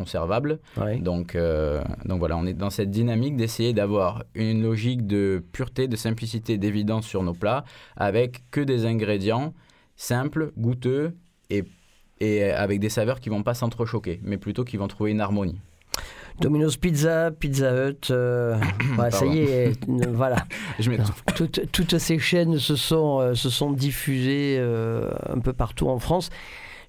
euh, 0.00 0.04
conservable. 0.04 0.58
Ouais. 0.76 0.98
Donc, 0.98 1.34
euh, 1.34 1.82
donc 2.04 2.18
voilà, 2.18 2.36
on 2.36 2.46
est 2.46 2.54
dans 2.54 2.70
cette 2.70 2.90
dynamique 2.90 3.36
d'essayer 3.36 3.72
d'avoir 3.72 4.24
une 4.34 4.62
logique 4.62 5.06
de 5.06 5.42
pureté, 5.52 5.88
de 5.88 5.96
simplicité, 5.96 6.58
d'évidence 6.58 7.06
sur 7.06 7.22
nos 7.22 7.34
plats, 7.34 7.64
avec 7.96 8.42
que 8.50 8.60
des 8.60 8.86
ingrédients 8.86 9.54
simples, 9.96 10.52
goûteux 10.56 11.14
et, 11.50 11.64
et 12.20 12.44
avec 12.44 12.80
des 12.80 12.88
saveurs 12.88 13.20
qui 13.20 13.28
vont 13.28 13.42
pas 13.42 13.54
s'entrechoquer, 13.54 14.20
mais 14.22 14.38
plutôt 14.38 14.64
qui 14.64 14.76
vont 14.76 14.88
trouver 14.88 15.10
une 15.10 15.20
harmonie. 15.20 15.60
Domino's 16.40 16.78
Pizza, 16.78 17.30
Pizza 17.30 17.70
Hut, 17.88 18.10
euh, 18.10 18.56
ouais, 18.98 19.10
ça 19.10 19.26
y 19.26 19.38
est, 19.38 19.72
euh, 19.88 20.06
voilà. 20.12 20.46
Je 20.78 20.90
mets 20.90 20.98
Toutes, 21.36 21.70
toutes 21.70 21.98
ces 21.98 22.18
chaînes 22.18 22.58
se 22.58 22.76
sont, 22.76 23.20
euh, 23.20 23.34
se 23.34 23.50
sont 23.50 23.72
diffusées 23.72 24.56
euh, 24.58 25.10
un 25.28 25.38
peu 25.38 25.52
partout 25.52 25.88
en 25.88 25.98
France. 25.98 26.30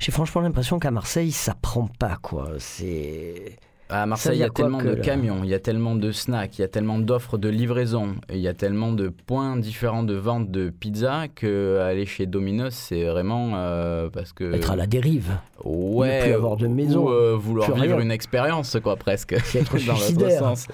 J'ai 0.01 0.11
franchement 0.11 0.41
l'impression 0.41 0.79
qu'à 0.79 0.89
Marseille, 0.89 1.31
ça 1.31 1.53
prend 1.53 1.87
pas, 1.87 2.17
quoi. 2.19 2.53
C'est... 2.57 3.59
À 3.91 4.06
Marseille, 4.06 4.38
il 4.38 4.39
y 4.39 4.43
a 4.43 4.49
tellement 4.49 4.82
de 4.82 4.95
camions, 4.95 5.41
il 5.43 5.49
y 5.49 5.54
a 5.54 5.60
tellement 5.60 5.95
de 5.95 6.13
snacks, 6.13 6.58
il 6.58 6.62
y 6.62 6.63
a 6.63 6.69
tellement 6.69 6.97
d'offres 6.97 7.38
de 7.38 7.49
livraison, 7.49 8.15
il 8.30 8.39
y 8.39 8.47
a 8.47 8.54
tellement 8.54 8.93
de 8.93 9.10
points 9.10 9.58
différents 9.58 10.04
de 10.04 10.13
vente 10.13 10.49
de 10.49 10.69
pizza 10.69 11.25
que 11.34 11.80
aller 11.80 12.06
chez 12.06 12.25
Domino's, 12.25 12.73
c'est 12.73 13.04
vraiment 13.04 13.51
euh, 13.56 14.10
parce 14.10 14.32
que 14.32 14.54
Être 14.54 14.71
à 14.71 14.75
la 14.77 14.88
dérive, 14.88 15.32
ouais, 15.65 16.19
ne 16.19 16.23
plus 16.23 16.34
avoir 16.34 16.56
de 16.56 16.67
maison, 16.67 17.08
ou 17.08 17.12
euh, 17.12 17.36
vouloir 17.38 17.69
plus 17.69 17.82
vivre 17.82 17.95
rien. 17.95 18.06
une 18.06 18.12
expérience 18.12 18.77
quoi 18.82 18.95
presque. 18.95 19.36
c'est 19.43 19.60
être 19.60 19.77
dans 19.86 19.93
l'autre 19.93 20.32
sens. 20.39 20.67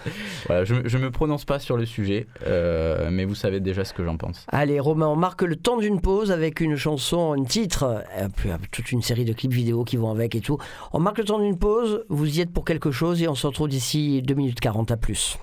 Voilà, 0.46 0.64
je, 0.64 0.76
je 0.86 0.98
me 1.00 1.10
prononce 1.10 1.44
pas 1.44 1.58
sur 1.58 1.76
le 1.76 1.88
sujet, 1.88 2.28
euh, 2.46 3.10
mais 3.12 3.26
vous 3.26 3.36
savez 3.36 3.60
déjà 3.60 3.84
ce 3.84 3.94
que 3.94 4.06
j'en 4.06 4.18
pense. 4.18 4.46
Allez, 4.50 4.80
Romain, 4.80 5.08
on 5.08 5.16
marque 5.16 5.42
le 5.42 5.56
temps 5.56 5.78
d'une 5.78 6.02
pause 6.02 6.32
avec 6.32 6.60
une 6.60 6.76
chanson, 6.76 7.34
un 7.34 7.44
titre, 7.46 8.04
puis, 8.36 8.52
toute 8.72 8.92
une 8.92 9.02
série 9.02 9.26
de 9.26 9.34
clips 9.34 9.54
vidéo 9.54 9.84
qui 9.84 9.98
vont 9.98 10.12
avec 10.12 10.36
et 10.36 10.42
tout. 10.42 10.60
On 10.94 11.00
marque 11.00 11.18
le 11.18 11.26
temps 11.26 11.40
d'une 11.40 11.58
pause, 11.58 12.06
vous 12.10 12.38
y 12.38 12.42
êtes 12.42 12.52
pour 12.52 12.64
quelque 12.64 12.92
chose 12.92 13.07
et 13.16 13.28
on 13.28 13.36
se 13.36 13.48
retrouve 13.48 13.70
d'ici 13.70 14.22
2 14.22 14.34
minutes 14.34 14.60
40 14.60 14.92
à 14.92 14.98
plus. 14.98 15.38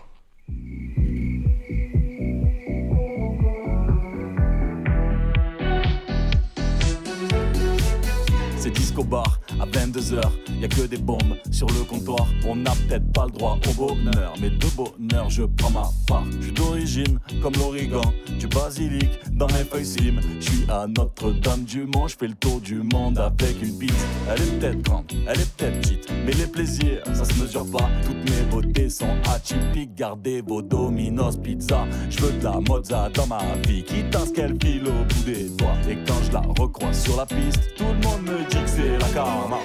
C'est 8.59 8.71
disco 8.71 9.05
bar 9.05 9.41
à 9.61 9.67
22h, 9.67 10.23
y 10.61 10.65
a 10.65 10.69
que 10.69 10.87
des 10.87 10.97
bombes 10.97 11.37
sur 11.51 11.67
le 11.69 11.85
comptoir. 11.85 12.27
On 12.47 12.65
a 12.67 12.71
peut-être 12.71 13.04
pas 13.15 13.27
le 13.27 13.31
droit 13.31 13.59
au 13.69 13.73
bonheur, 13.75 14.35
mais 14.41 14.51
de 14.51 14.67
bonheur 14.77 15.31
je 15.31 15.45
prends 15.45 15.71
ma 15.71 15.89
part. 16.07 16.25
Je 16.39 16.47
suis 16.47 16.53
d'origine 16.53 17.19
comme 17.41 17.55
l'origan, 17.55 18.03
du 18.39 18.47
basilic 18.49 19.09
dans 19.33 19.47
mes 19.47 19.65
feuilles 19.65 19.87
slim. 19.87 20.21
Je 20.41 20.45
suis 20.45 20.67
à 20.69 20.87
Notre-Dame 20.87 21.65
du 21.65 21.85
Mont, 21.85 22.09
je 22.09 22.17
fais 22.17 22.27
le 22.27 22.35
tour 22.35 22.61
du 22.61 22.83
monde 22.83 23.19
avec 23.19 23.63
une 23.63 23.79
bite. 23.79 23.95
Elle 24.29 24.43
est 24.43 24.59
peut-être 24.59 24.83
grande, 24.83 25.05
elle 25.27 25.41
est 25.41 25.57
peut-être 25.57 25.81
petite, 25.81 26.13
mais 26.27 26.33
les 26.33 26.47
plaisirs, 26.47 27.03
ça 27.13 27.25
se 27.25 27.41
mesure 27.41 27.71
pas. 27.71 27.89
Toutes 28.05 28.31
mes 28.31 28.43
beautés 28.51 28.91
sont 28.91 29.17
atypiques, 29.33 29.95
gardez 29.95 30.43
vos 30.43 30.61
dominos 30.61 31.37
pizza. 31.37 31.87
Je 32.11 32.21
veux 32.21 32.33
de 32.33 32.45
la 32.45 32.59
mozza 32.69 33.09
dans 33.15 33.27
ma 33.27 33.41
vie, 33.67 33.85
quitte 33.85 34.15
à 34.17 34.27
ce 34.27 34.33
qu'elle 34.33 34.57
file 34.61 34.89
au 34.89 35.05
bout 35.05 35.25
des 35.25 35.49
doigts. 35.51 35.77
Et 35.89 35.97
quand 36.07 36.21
je 36.27 36.33
la 36.33 36.41
recroise 36.41 37.01
sur 37.03 37.17
la 37.17 37.27
piste, 37.27 37.75
tout 37.77 37.85
le 37.85 38.07
monde 38.07 38.23
me 38.23 38.51
dit 38.51 38.63
que 38.63 38.69
c'est 38.69 38.99
la 38.99 39.09
karma. 39.09 39.59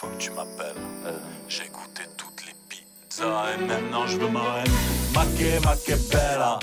Que 0.00 0.06
tu 0.18 0.30
m'appelles, 0.30 0.74
j'ai 1.48 1.68
goûté 1.68 2.02
toutes 2.16 2.46
les 2.46 2.54
pizzas 2.68 3.52
et 3.52 3.64
maintenant 3.66 4.06
je 4.06 4.16
veux 4.16 4.30
ma 4.30 4.40
reine. 4.40 4.72
Ma 5.14 5.24
che, 5.36 5.60
ma 5.62 5.74
che 5.76 5.96
bella, 6.10 6.58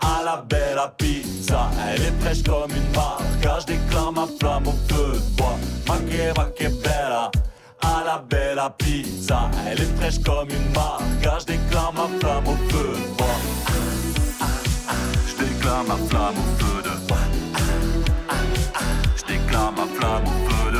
à 0.00 0.22
la 0.22 0.36
bella 0.36 0.88
pizza. 0.98 1.70
Elle 1.88 2.02
est 2.02 2.20
fraîche 2.20 2.42
comme 2.42 2.70
une 2.70 2.92
marque, 2.94 3.60
je 3.60 3.66
déclare 3.66 4.12
ma 4.12 4.26
flamme 4.38 4.68
au 4.68 4.74
feu 4.88 5.12
de 5.14 5.36
bois. 5.36 5.58
Ma 5.88 5.96
che, 6.08 6.32
ma 6.36 6.44
che 6.50 6.68
bella, 6.68 7.30
à 7.80 8.04
la 8.04 8.18
bella 8.18 8.70
pizza. 8.76 9.48
Elle 9.66 9.80
est 9.80 9.96
fraîche 9.96 10.22
comme 10.22 10.50
une 10.50 10.72
marque, 10.74 11.02
je 11.22 11.46
déclare 11.46 11.92
ma 11.94 12.08
flamme 12.18 12.48
au 12.48 12.56
feu 12.68 12.92
de 12.92 13.16
bois. 13.16 13.38
Je 15.28 15.44
déclare 15.44 15.84
ma 15.84 15.96
flamme 16.08 16.36
au 16.36 16.62
feu 16.62 16.82
de 16.82 17.06
bois. 17.06 17.16
Je 19.16 19.24
déclare 19.24 19.72
ma 19.72 19.86
flamme 19.96 20.24
au 20.26 20.50
feu 20.50 20.70
de 20.70 20.70
bois. 20.70 20.71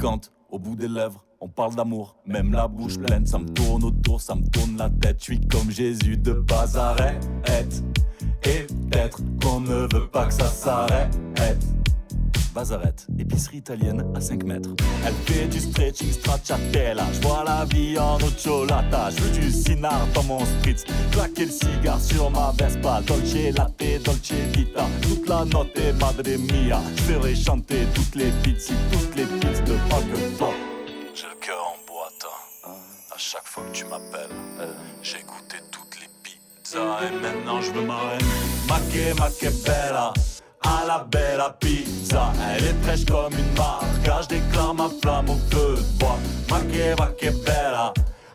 Piquante 0.00 0.32
au 0.50 0.58
bout 0.58 0.76
des 0.76 0.88
lèvres, 0.88 1.26
on 1.40 1.48
parle 1.48 1.74
d'amour, 1.74 2.16
même 2.26 2.52
la 2.52 2.66
bouche 2.68 2.98
pleine, 2.98 3.26
ça 3.26 3.38
me 3.38 3.48
tourne 3.50 3.84
autour, 3.84 4.20
ça 4.20 4.34
me 4.34 4.48
tourne 4.48 4.78
la 4.78 4.88
tête. 4.88 5.18
Je 5.18 5.24
suis 5.24 5.40
comme 5.40 5.70
Jésus 5.70 6.16
de 6.16 6.32
Bazaret. 6.32 7.20
Et 8.42 8.66
peut-être 8.66 9.20
qu'on 9.42 9.60
ne 9.60 9.86
veut 9.94 10.08
pas 10.10 10.26
que 10.26 10.32
ça 10.32 10.46
s'arrête. 10.46 11.16
Bazarette, 12.54 13.06
épicerie 13.18 13.58
italienne 13.58 14.04
à 14.14 14.20
5 14.20 14.42
mètres. 14.44 14.70
Elle 15.06 15.14
fait 15.26 15.46
du 15.46 15.60
stretching 15.60 16.10
stracciatella. 16.10 17.04
Je 17.12 17.20
vois 17.20 17.44
la 17.44 17.64
vie 17.64 17.98
en 17.98 18.18
nocciolata. 18.18 19.10
Je 19.10 19.22
veux 19.22 19.40
du 19.40 19.50
cinard 19.50 20.06
dans 20.14 20.24
mon 20.24 20.44
spritz. 20.44 20.84
Claquer 21.12 21.46
le 21.46 21.52
cigare 21.52 22.00
sur 22.00 22.30
ma 22.30 22.52
Vespa. 22.58 23.02
Dolce 23.02 23.54
latte, 23.56 24.02
dolce 24.04 24.32
vita. 24.52 24.86
Toute 25.02 25.28
la 25.28 25.44
note 25.44 25.76
est 25.78 25.92
madre 26.00 26.22
mia. 26.52 26.80
Je 26.96 27.02
ferai 27.02 27.34
chanter 27.34 27.86
toutes 27.94 28.16
les 28.16 28.30
pizzas, 28.42 28.74
toutes 28.92 29.14
les 29.16 29.26
pizzas 29.26 29.62
de 29.62 29.72
Roquefort. 29.90 30.54
J'ai 31.14 31.28
le 31.28 31.36
cœur 31.40 31.62
en 31.64 31.86
boîte. 31.86 32.26
À 33.12 33.18
chaque 33.18 33.46
fois 33.46 33.62
que 33.70 33.76
tu 33.76 33.84
m'appelles, 33.84 34.36
j'ai 35.02 35.22
goûté 35.22 35.56
toutes 35.70 36.00
les 36.00 36.08
pizzas. 36.22 36.98
Et 37.06 37.22
maintenant 37.22 37.60
je 37.60 37.70
veux 37.70 37.86
ma 37.86 37.98
reine. 37.98 38.26
Ma 38.68 38.78
che, 38.90 39.14
ma 39.18 39.28
che 39.30 39.50
bella 39.64 40.12
à 40.62 40.84
la 40.86 41.04
bella 41.04 41.50
pizza. 41.58 41.89
Elle 42.02 42.64
est 42.64 42.82
fraîche 42.82 43.04
comme 43.04 43.32
une 43.32 43.56
marque, 43.56 44.22
je 44.22 44.28
déclare 44.28 44.74
ma 44.74 44.88
flamme 45.02 45.30
au 45.30 45.38
feu 45.50 45.76
de 45.76 45.98
bois. 45.98 46.18
Ma 46.48 46.58
che 47.18 47.30
bella, 47.30 47.92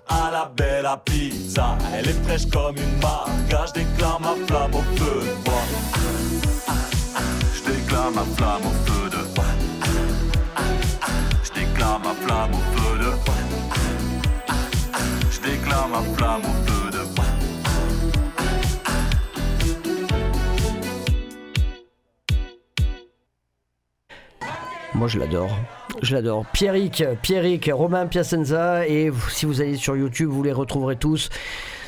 à 0.08 0.32
la 0.32 0.52
bella 0.56 0.98
pizza. 1.04 1.78
Elle 1.94 2.10
est 2.10 2.24
fraîche 2.24 2.48
comme 2.50 2.78
une 2.78 3.00
marque, 3.02 3.68
je 3.68 3.74
déclare 3.74 4.20
ma 4.22 4.36
flamme 4.46 4.76
au 4.76 4.84
feu 4.96 5.22
de 5.22 5.34
bois. 5.44 5.66
Je 7.56 7.72
déclare 7.72 8.12
ma 8.12 8.24
flamme 8.38 8.66
au 8.66 8.74
feu 8.86 9.10
de 9.10 9.24
bois. 9.34 9.44
Je 11.44 11.52
déclare 11.60 12.00
ma 12.00 12.14
flamme 12.14 12.52
au 12.54 12.78
feu 12.78 12.98
de 13.00 13.10
bois. 13.26 13.34
Je 15.32 15.40
déclare 15.42 15.90
ma 15.90 16.02
flamme 16.16 16.42
au 16.42 16.44
feu 16.44 16.50
de 16.50 16.60
bois. 16.60 16.65
Moi, 24.96 25.10
je 25.10 25.20
l'adore. 25.20 25.50
Je 26.02 26.16
l'adore. 26.16 26.46
Pierrick, 26.54 27.04
Pierrick, 27.22 27.70
Romain 27.74 28.08
Piacenza. 28.08 28.88
Et 28.88 29.12
si 29.30 29.46
vous 29.46 29.60
allez 29.60 29.76
sur 29.76 29.98
YouTube, 29.98 30.30
vous 30.30 30.42
les 30.42 30.54
retrouverez 30.54 30.96
tous 30.96 31.30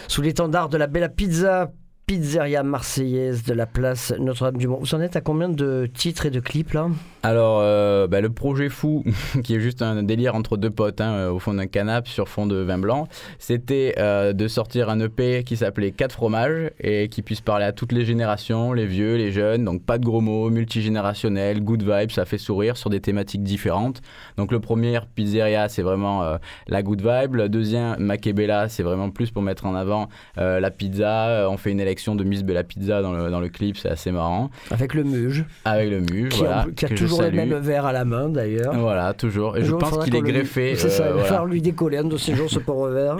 sous 0.09 0.21
l'étendard 0.21 0.67
de 0.67 0.77
la 0.77 0.87
Bella 0.87 1.07
Pizza, 1.07 1.71
pizzeria 2.07 2.63
marseillaise 2.63 3.43
de 3.43 3.53
la 3.53 3.65
place 3.65 4.13
Notre-Dame-du-Mont. 4.17 4.79
Vous 4.79 4.95
en 4.95 5.01
êtes 5.01 5.17
à 5.17 5.21
combien 5.21 5.49
de 5.49 5.89
titres 5.93 6.25
et 6.25 6.29
de 6.29 6.39
clips 6.39 6.71
là? 6.71 6.87
Alors, 7.21 7.59
euh, 7.61 8.07
bah, 8.07 8.21
le 8.21 8.29
projet 8.29 8.69
fou, 8.69 9.03
qui 9.43 9.55
est 9.55 9.59
juste 9.59 9.81
un 9.81 10.03
délire 10.03 10.33
entre 10.33 10.55
deux 10.55 10.69
potes 10.69 11.01
hein, 11.01 11.11
euh, 11.11 11.31
au 11.31 11.39
fond 11.39 11.53
d'un 11.53 11.67
canapé 11.67 12.09
sur 12.09 12.29
fond 12.29 12.45
de 12.45 12.55
vin 12.55 12.77
blanc, 12.77 13.09
c'était 13.39 13.95
euh, 13.97 14.31
de 14.31 14.47
sortir 14.47 14.89
un 14.89 15.01
EP 15.01 15.43
qui 15.43 15.57
s'appelait 15.57 15.91
4 15.91 16.13
fromages 16.13 16.71
et 16.79 17.09
qui 17.09 17.23
puisse 17.23 17.41
parler 17.41 17.65
à 17.65 17.73
toutes 17.73 17.91
les 17.91 18.05
générations, 18.05 18.71
les 18.71 18.85
vieux, 18.85 19.17
les 19.17 19.33
jeunes, 19.33 19.65
donc 19.65 19.83
pas 19.83 19.97
de 19.97 20.05
gros 20.05 20.21
mots, 20.21 20.49
multigénérationnel, 20.49 21.61
good 21.61 21.83
vibes, 21.83 22.11
ça 22.11 22.23
fait 22.23 22.37
sourire 22.37 22.77
sur 22.77 22.89
des 22.89 23.01
thématiques 23.01 23.43
différentes. 23.43 24.01
Donc 24.37 24.53
le 24.53 24.61
premier, 24.61 25.01
Pizzeria, 25.13 25.67
c'est 25.67 25.81
vraiment 25.81 26.37
la 26.67 26.83
good 26.83 27.01
vibe. 27.01 27.35
Le 27.35 27.49
deuxième, 27.49 27.97
Makebella, 27.99 28.69
c'est 28.69 28.83
vraiment 28.83 29.09
plus 29.09 29.31
pour 29.31 29.41
mettre 29.41 29.65
en 29.65 29.75
avant 29.75 30.07
la 30.37 30.71
pizza. 30.71 31.47
On 31.49 31.57
fait 31.57 31.71
une 31.71 31.79
élection 31.79 31.96
de 32.15 32.23
Miss 32.23 32.43
Bella 32.43 32.63
Pizza 32.63 33.01
dans 33.01 33.11
le, 33.13 33.29
dans 33.29 33.39
le 33.39 33.49
clip, 33.49 33.77
c'est 33.77 33.89
assez 33.89 34.11
marrant. 34.11 34.49
Avec 34.71 34.93
le 34.93 35.03
Muge, 35.03 35.45
Avec 35.65 35.89
le 35.89 35.99
mu, 35.99 36.29
qui, 36.29 36.39
voilà, 36.39 36.65
en- 36.67 36.71
qui 36.71 36.85
a 36.85 36.89
toujours 36.89 37.21
le 37.21 37.31
même 37.31 37.53
verre 37.55 37.85
à 37.85 37.91
la 37.93 38.05
main 38.05 38.29
d'ailleurs. 38.29 38.73
Voilà, 38.75 39.13
toujours. 39.13 39.57
Et 39.57 39.63
je 39.63 39.73
pense 39.73 40.03
qu'il 40.03 40.15
est 40.15 40.21
greffé. 40.21 40.75
C'est 40.75 40.89
ça, 40.89 41.03
euh, 41.03 41.11
il 41.15 41.17
va 41.17 41.23
falloir 41.23 41.45
lui 41.45 41.61
décoller 41.61 41.97
un 41.97 42.03
de 42.03 42.17
ces 42.17 42.35
jours 42.35 42.49
ce 42.49 42.59
pauvre 42.67 42.89
verre. 42.89 43.17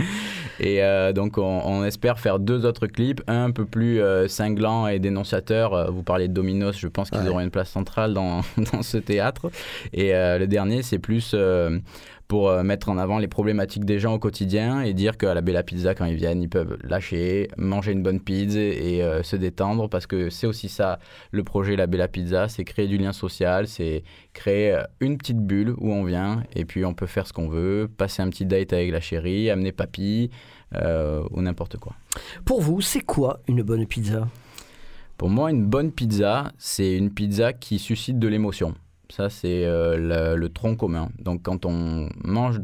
Et 0.60 0.84
euh, 0.84 1.14
donc, 1.14 1.38
on, 1.38 1.62
on 1.66 1.84
espère 1.84 2.20
faire 2.20 2.40
deux 2.40 2.66
autres 2.66 2.88
clips, 2.88 3.22
un 3.28 3.46
un 3.46 3.52
peu 3.52 3.66
plus 3.66 4.02
euh, 4.02 4.28
cinglant 4.28 4.88
et 4.88 5.00
dénonciateur. 5.00 5.92
Vous 5.92 6.04
parlez 6.04 6.28
de 6.28 6.34
Dominos, 6.34 6.78
je 6.78 6.88
pense 6.88 7.10
qu'ils 7.10 7.22
Ouais. 7.22 7.30
auront 7.30 7.40
une 7.40 7.52
place 7.52 7.70
centrale 7.70 8.14
dans, 8.14 8.42
dans 8.74 8.82
ce 8.82 8.98
théâtre. 8.98 9.50
Et 9.94 10.12
le 10.14 10.46
dernier, 10.46 10.82
c'est 10.84 11.00
plus 11.00 11.34
pour 12.28 12.50
euh, 12.50 12.64
mettre 12.64 12.90
en 12.90 12.98
avant 12.98 13.20
les 13.20 13.28
problématiques 13.28 13.86
des 13.86 14.00
gens 14.00 14.14
au 14.14 14.20
quotidien 14.20 14.82
et 14.82 14.94
dire 14.94 15.18
qu'à 15.18 15.34
la 15.34 15.42
Bella 15.42 15.64
Pizza, 15.64 15.96
quand 15.96 16.06
ils 16.06 16.16
viennent, 16.16 16.42
ils 16.42 16.50
peuvent 16.50 16.78
lâcher, 16.84 17.50
manger 17.58 17.94
une 17.94 18.04
bonne 18.04 18.20
pizza 18.20 18.60
et 18.60 19.02
euh, 19.02 19.24
se 19.24 19.36
détendre 19.36 19.90
parce 19.90 20.08
que 20.08 20.30
c'est 20.30 20.48
aussi 20.48 20.68
ça 20.70 21.00
le 21.32 21.44
projet 21.44 21.76
La 21.76 21.88
Bella 21.88 22.08
Pizza, 22.08 22.50
c'est 22.50 22.66
créer 22.66 22.88
du 22.88 22.98
lien 22.98 23.14
social, 23.14 23.68
c'est 23.68 24.04
créer 24.34 24.74
euh, 24.74 24.84
une 25.00 25.18
petite 25.18 25.40
bulle 25.40 25.74
où 25.78 25.92
on 25.92 26.04
vient 26.04 26.44
et 26.54 26.66
puis 26.66 26.84
on 26.86 26.94
peut 26.94 27.06
faire 27.06 27.28
ce 27.28 27.34
qu'on 27.34 27.48
veut, 27.48 27.90
passer 27.96 28.22
un 28.22 28.30
petit 28.30 28.46
date 28.46 28.74
avec 28.74 28.92
la 28.92 29.00
chérie, 29.00 29.50
amener 29.50 29.72
papy 29.72 30.30
euh, 30.76 31.24
ou 31.32 31.42
n'importe 31.42 31.78
quoi. 31.78 31.94
Pour 32.44 32.62
vous, 32.62 32.82
c'est 32.82 33.02
quoi 33.02 33.40
une 33.48 33.64
bonne 33.64 33.86
pizza? 33.86 34.28
Pour 35.18 35.30
moi, 35.30 35.50
une 35.50 35.66
bonne 35.66 35.92
pizza, 35.92 36.52
c'est 36.58 36.96
une 36.96 37.12
pizza 37.12 37.54
qui 37.54 37.80
suscite 37.80 38.20
de 38.20 38.28
l'émotion. 38.28 38.76
Ça, 39.10 39.30
c'est 39.30 39.66
euh, 39.66 40.36
le, 40.36 40.50
tronc 40.50 40.76
commun. 40.76 41.10
Donc, 41.20 41.44
quand 41.44 41.66
on 41.66 42.10
mange, 42.24 42.60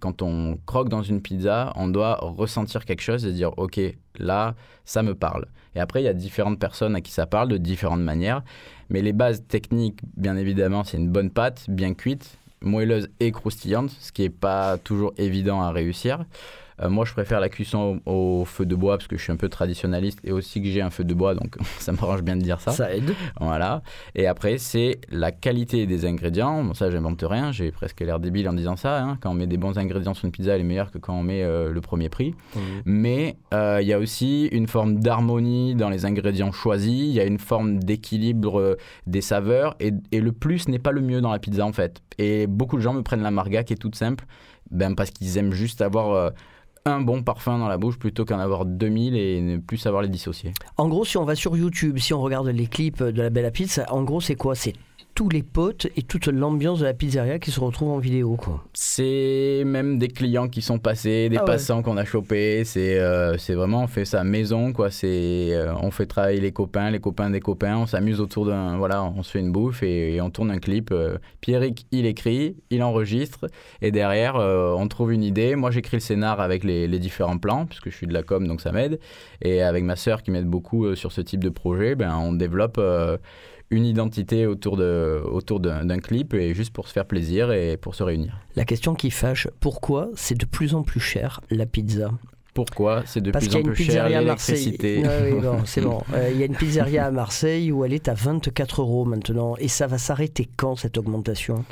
quand 0.00 0.22
on 0.22 0.58
croque 0.64 0.88
dans 0.88 1.02
une 1.02 1.20
pizza, 1.20 1.72
on 1.76 1.88
doit 1.88 2.16
ressentir 2.20 2.84
quelque 2.84 3.02
chose 3.02 3.26
et 3.26 3.32
dire, 3.32 3.56
OK, 3.58 3.78
là, 4.18 4.54
ça 4.84 5.02
me 5.02 5.14
parle. 5.14 5.46
Et 5.74 5.80
après, 5.80 6.02
il 6.02 6.04
y 6.04 6.08
a 6.08 6.14
différentes 6.14 6.58
personnes 6.58 6.96
à 6.96 7.00
qui 7.00 7.12
ça 7.12 7.26
parle 7.26 7.48
de 7.48 7.56
différentes 7.58 8.00
manières. 8.00 8.42
Mais 8.88 9.02
les 9.02 9.12
bases 9.12 9.44
techniques, 9.46 10.00
bien 10.16 10.36
évidemment, 10.36 10.84
c'est 10.84 10.96
une 10.96 11.08
bonne 11.08 11.30
pâte, 11.30 11.66
bien 11.68 11.94
cuite, 11.94 12.38
moelleuse 12.62 13.08
et 13.20 13.32
croustillante, 13.32 13.90
ce 13.90 14.12
qui 14.12 14.22
n'est 14.22 14.30
pas 14.30 14.78
toujours 14.78 15.12
évident 15.18 15.62
à 15.62 15.70
réussir. 15.70 16.24
Euh, 16.80 16.88
moi, 16.88 17.04
je 17.04 17.12
préfère 17.12 17.40
la 17.40 17.48
cuisson 17.48 18.00
au, 18.06 18.40
au 18.40 18.44
feu 18.44 18.64
de 18.66 18.74
bois 18.74 18.96
parce 18.96 19.06
que 19.08 19.16
je 19.16 19.22
suis 19.22 19.32
un 19.32 19.36
peu 19.36 19.48
traditionnaliste 19.48 20.20
et 20.24 20.32
aussi 20.32 20.62
que 20.62 20.68
j'ai 20.68 20.80
un 20.80 20.90
feu 20.90 21.04
de 21.04 21.14
bois, 21.14 21.34
donc 21.34 21.56
ça 21.78 21.92
m'arrange 21.92 22.22
bien 22.22 22.36
de 22.36 22.42
dire 22.42 22.60
ça. 22.60 22.72
Ça 22.72 22.94
aide. 22.94 23.14
Voilà. 23.40 23.82
Et 24.14 24.26
après, 24.26 24.58
c'est 24.58 25.00
la 25.10 25.32
qualité 25.32 25.86
des 25.86 26.04
ingrédients. 26.04 26.64
Bon, 26.64 26.74
ça, 26.74 26.90
j'invente 26.90 27.22
rien. 27.26 27.52
J'ai 27.52 27.70
presque 27.72 28.00
l'air 28.00 28.20
débile 28.20 28.48
en 28.48 28.52
disant 28.52 28.76
ça. 28.76 29.02
hein. 29.02 29.18
Quand 29.20 29.30
on 29.30 29.34
met 29.34 29.46
des 29.46 29.56
bons 29.58 29.78
ingrédients 29.78 30.14
sur 30.14 30.24
une 30.26 30.32
pizza, 30.32 30.54
elle 30.54 30.60
est 30.60 30.64
meilleure 30.64 30.90
que 30.90 30.98
quand 30.98 31.14
on 31.14 31.22
met 31.22 31.42
euh, 31.42 31.70
le 31.70 31.80
premier 31.80 32.08
prix. 32.08 32.34
Mais 32.84 33.36
euh, 33.54 33.78
il 33.82 33.88
y 33.88 33.92
a 33.92 33.98
aussi 33.98 34.46
une 34.46 34.66
forme 34.66 35.00
d'harmonie 35.00 35.74
dans 35.74 35.88
les 35.90 36.04
ingrédients 36.04 36.52
choisis. 36.52 36.92
Il 37.08 37.12
y 37.12 37.20
a 37.20 37.24
une 37.24 37.38
forme 37.38 37.78
d'équilibre 37.80 38.76
des 39.06 39.20
saveurs. 39.20 39.76
Et, 39.80 39.92
et 40.10 40.20
le 40.20 40.32
plus 40.32 40.68
n'est 40.68 40.78
pas 40.78 40.92
le 40.92 41.00
mieux 41.00 41.20
dans 41.20 41.30
la 41.32 41.38
pizza, 41.38 41.64
en 41.64 41.72
fait. 41.72 42.02
Et 42.18 42.46
beaucoup 42.46 42.76
de 42.76 42.82
gens 42.82 42.94
me 42.94 43.02
prennent 43.02 43.22
la 43.22 43.30
marga 43.30 43.62
qui 43.64 43.72
est 43.72 43.76
toute 43.76 43.94
simple. 43.96 44.24
Ben, 44.70 44.94
parce 44.94 45.10
qu'ils 45.10 45.36
aiment 45.38 45.52
juste 45.52 45.82
avoir 45.82 46.32
un 46.84 47.00
bon 47.00 47.22
parfum 47.22 47.58
dans 47.58 47.68
la 47.68 47.78
bouche 47.78 47.98
plutôt 47.98 48.24
qu'en 48.24 48.38
avoir 48.38 48.64
2000 48.64 49.14
et 49.16 49.40
ne 49.40 49.58
plus 49.58 49.76
savoir 49.76 50.02
les 50.02 50.08
dissocier. 50.08 50.52
En 50.76 50.88
gros, 50.88 51.04
si 51.04 51.16
on 51.16 51.24
va 51.24 51.34
sur 51.34 51.56
YouTube, 51.56 51.98
si 51.98 52.12
on 52.12 52.20
regarde 52.20 52.48
les 52.48 52.66
clips 52.66 53.02
de 53.02 53.22
la 53.22 53.30
Bella 53.30 53.50
Pizza, 53.50 53.86
en 53.92 54.02
gros, 54.02 54.20
c'est 54.20 54.34
quoi? 54.34 54.54
C'est 54.54 54.74
tous 55.14 55.28
les 55.28 55.42
potes 55.42 55.86
et 55.96 56.02
toute 56.02 56.26
l'ambiance 56.26 56.80
de 56.80 56.84
la 56.84 56.94
pizzeria 56.94 57.38
qui 57.38 57.50
se 57.50 57.60
retrouve 57.60 57.90
en 57.90 57.98
vidéo. 57.98 58.36
Quoi. 58.36 58.64
C'est 58.72 59.62
même 59.66 59.98
des 59.98 60.08
clients 60.08 60.48
qui 60.48 60.62
sont 60.62 60.78
passés, 60.78 61.28
des 61.28 61.36
Ah 61.36 61.40
ouais. 61.40 61.46
passants 61.46 61.82
qu'on 61.82 61.96
a 61.96 62.04
chopés. 62.04 62.64
C'est 62.64 62.98
euh, 62.98 63.36
c'est 63.38 63.54
vraiment, 63.54 63.82
on 63.82 63.86
fait 63.86 64.04
ça 64.04 64.24
maison, 64.24 64.72
quoi. 64.72 64.90
C'est, 64.90 65.50
euh, 65.52 65.74
on 65.80 65.90
fait 65.90 66.06
travailler 66.06 66.40
les 66.40 66.52
copains, 66.52 66.90
les 66.90 67.00
copains 67.00 67.30
des 67.30 67.40
copains. 67.40 67.76
On 67.76 67.86
s'amuse 67.86 68.20
autour 68.20 68.46
d'un, 68.46 68.76
voilà, 68.78 69.04
on 69.04 69.22
se 69.22 69.30
fait 69.30 69.40
une 69.40 69.52
bouffe 69.52 69.82
et, 69.82 70.14
et 70.14 70.20
on 70.20 70.30
tourne 70.30 70.50
un 70.50 70.58
clip. 70.58 70.90
Euh, 70.92 71.18
Pierrick, 71.40 71.86
il 71.92 72.06
écrit, 72.06 72.56
il 72.70 72.82
enregistre, 72.82 73.46
et 73.80 73.90
derrière, 73.90 74.36
euh, 74.36 74.74
on 74.76 74.88
trouve 74.88 75.12
une 75.12 75.22
idée. 75.24 75.56
Moi, 75.56 75.70
j'écris 75.70 75.98
le 75.98 76.00
scénar 76.02 76.40
avec 76.40 76.64
les, 76.64 76.88
les 76.88 76.98
différents 76.98 77.38
plans, 77.38 77.66
puisque 77.66 77.90
je 77.90 77.96
suis 77.96 78.06
de 78.06 78.14
la 78.14 78.22
com, 78.22 78.46
donc 78.46 78.60
ça 78.60 78.72
m'aide. 78.72 78.98
Et 79.42 79.62
avec 79.62 79.84
ma 79.84 79.96
sœur 79.96 80.22
qui 80.22 80.30
m'aide 80.30 80.46
beaucoup 80.46 80.94
sur 80.94 81.12
ce 81.12 81.20
type 81.20 81.44
de 81.44 81.50
projet, 81.50 81.94
ben, 81.94 82.16
on 82.16 82.32
développe. 82.32 82.80
Une 83.72 83.84
identité 83.84 84.46
autour 84.46 84.74
autour 84.78 85.58
d'un 85.58 85.84
d'un 85.84 85.98
clip 85.98 86.34
et 86.34 86.54
juste 86.54 86.72
pour 86.72 86.86
se 86.86 86.92
faire 86.92 87.06
plaisir 87.06 87.50
et 87.52 87.76
pour 87.76 87.94
se 87.94 88.02
réunir. 88.02 88.38
La 88.54 88.64
question 88.64 88.94
qui 88.94 89.10
fâche, 89.10 89.48
pourquoi 89.60 90.10
c'est 90.14 90.38
de 90.38 90.44
plus 90.46 90.74
en 90.74 90.82
plus 90.82 91.00
cher 91.00 91.40
la 91.50 91.66
pizza? 91.66 92.10
Pourquoi 92.54 93.02
c'est 93.06 93.22
de 93.22 93.30
Parce 93.30 93.48
plus 93.48 93.56
en 93.56 93.62
plus 93.62 93.84
cher 93.84 94.08
l'électricité? 94.08 95.02
Oui, 95.02 95.40
c'est 95.64 95.80
bon. 95.80 96.02
Euh, 96.12 96.30
Il 96.32 96.38
y 96.38 96.42
a 96.42 96.46
une 96.46 96.54
pizzeria 96.54 97.06
à 97.06 97.10
Marseille 97.10 97.72
où 97.72 97.84
elle 97.84 97.94
est 97.94 98.08
à 98.08 98.14
24 98.14 98.82
euros 98.82 99.06
maintenant. 99.06 99.56
Et 99.58 99.68
ça 99.68 99.86
va 99.86 99.96
s'arrêter 99.96 100.48
quand 100.56 100.76
cette 100.76 100.98
augmentation? 100.98 101.64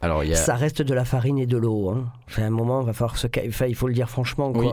Alors 0.00 0.24
il 0.24 0.30
y 0.30 0.32
a 0.32 0.36
Ça 0.36 0.54
reste 0.54 0.80
de 0.80 0.94
la 0.94 1.04
farine 1.04 1.38
et 1.38 1.46
de 1.46 1.58
l'eau. 1.58 1.90
Hein. 1.90 2.10
Enfin, 2.28 2.44
à 2.44 2.46
un 2.46 2.50
moment, 2.50 2.80
va 2.82 2.94
falloir 2.94 3.18
se... 3.18 3.26
enfin, 3.46 3.66
il 3.66 3.74
faut 3.74 3.88
le 3.88 3.94
dire 3.94 4.08
franchement. 4.08 4.52
Quoi. 4.52 4.64
Oui. 4.64 4.70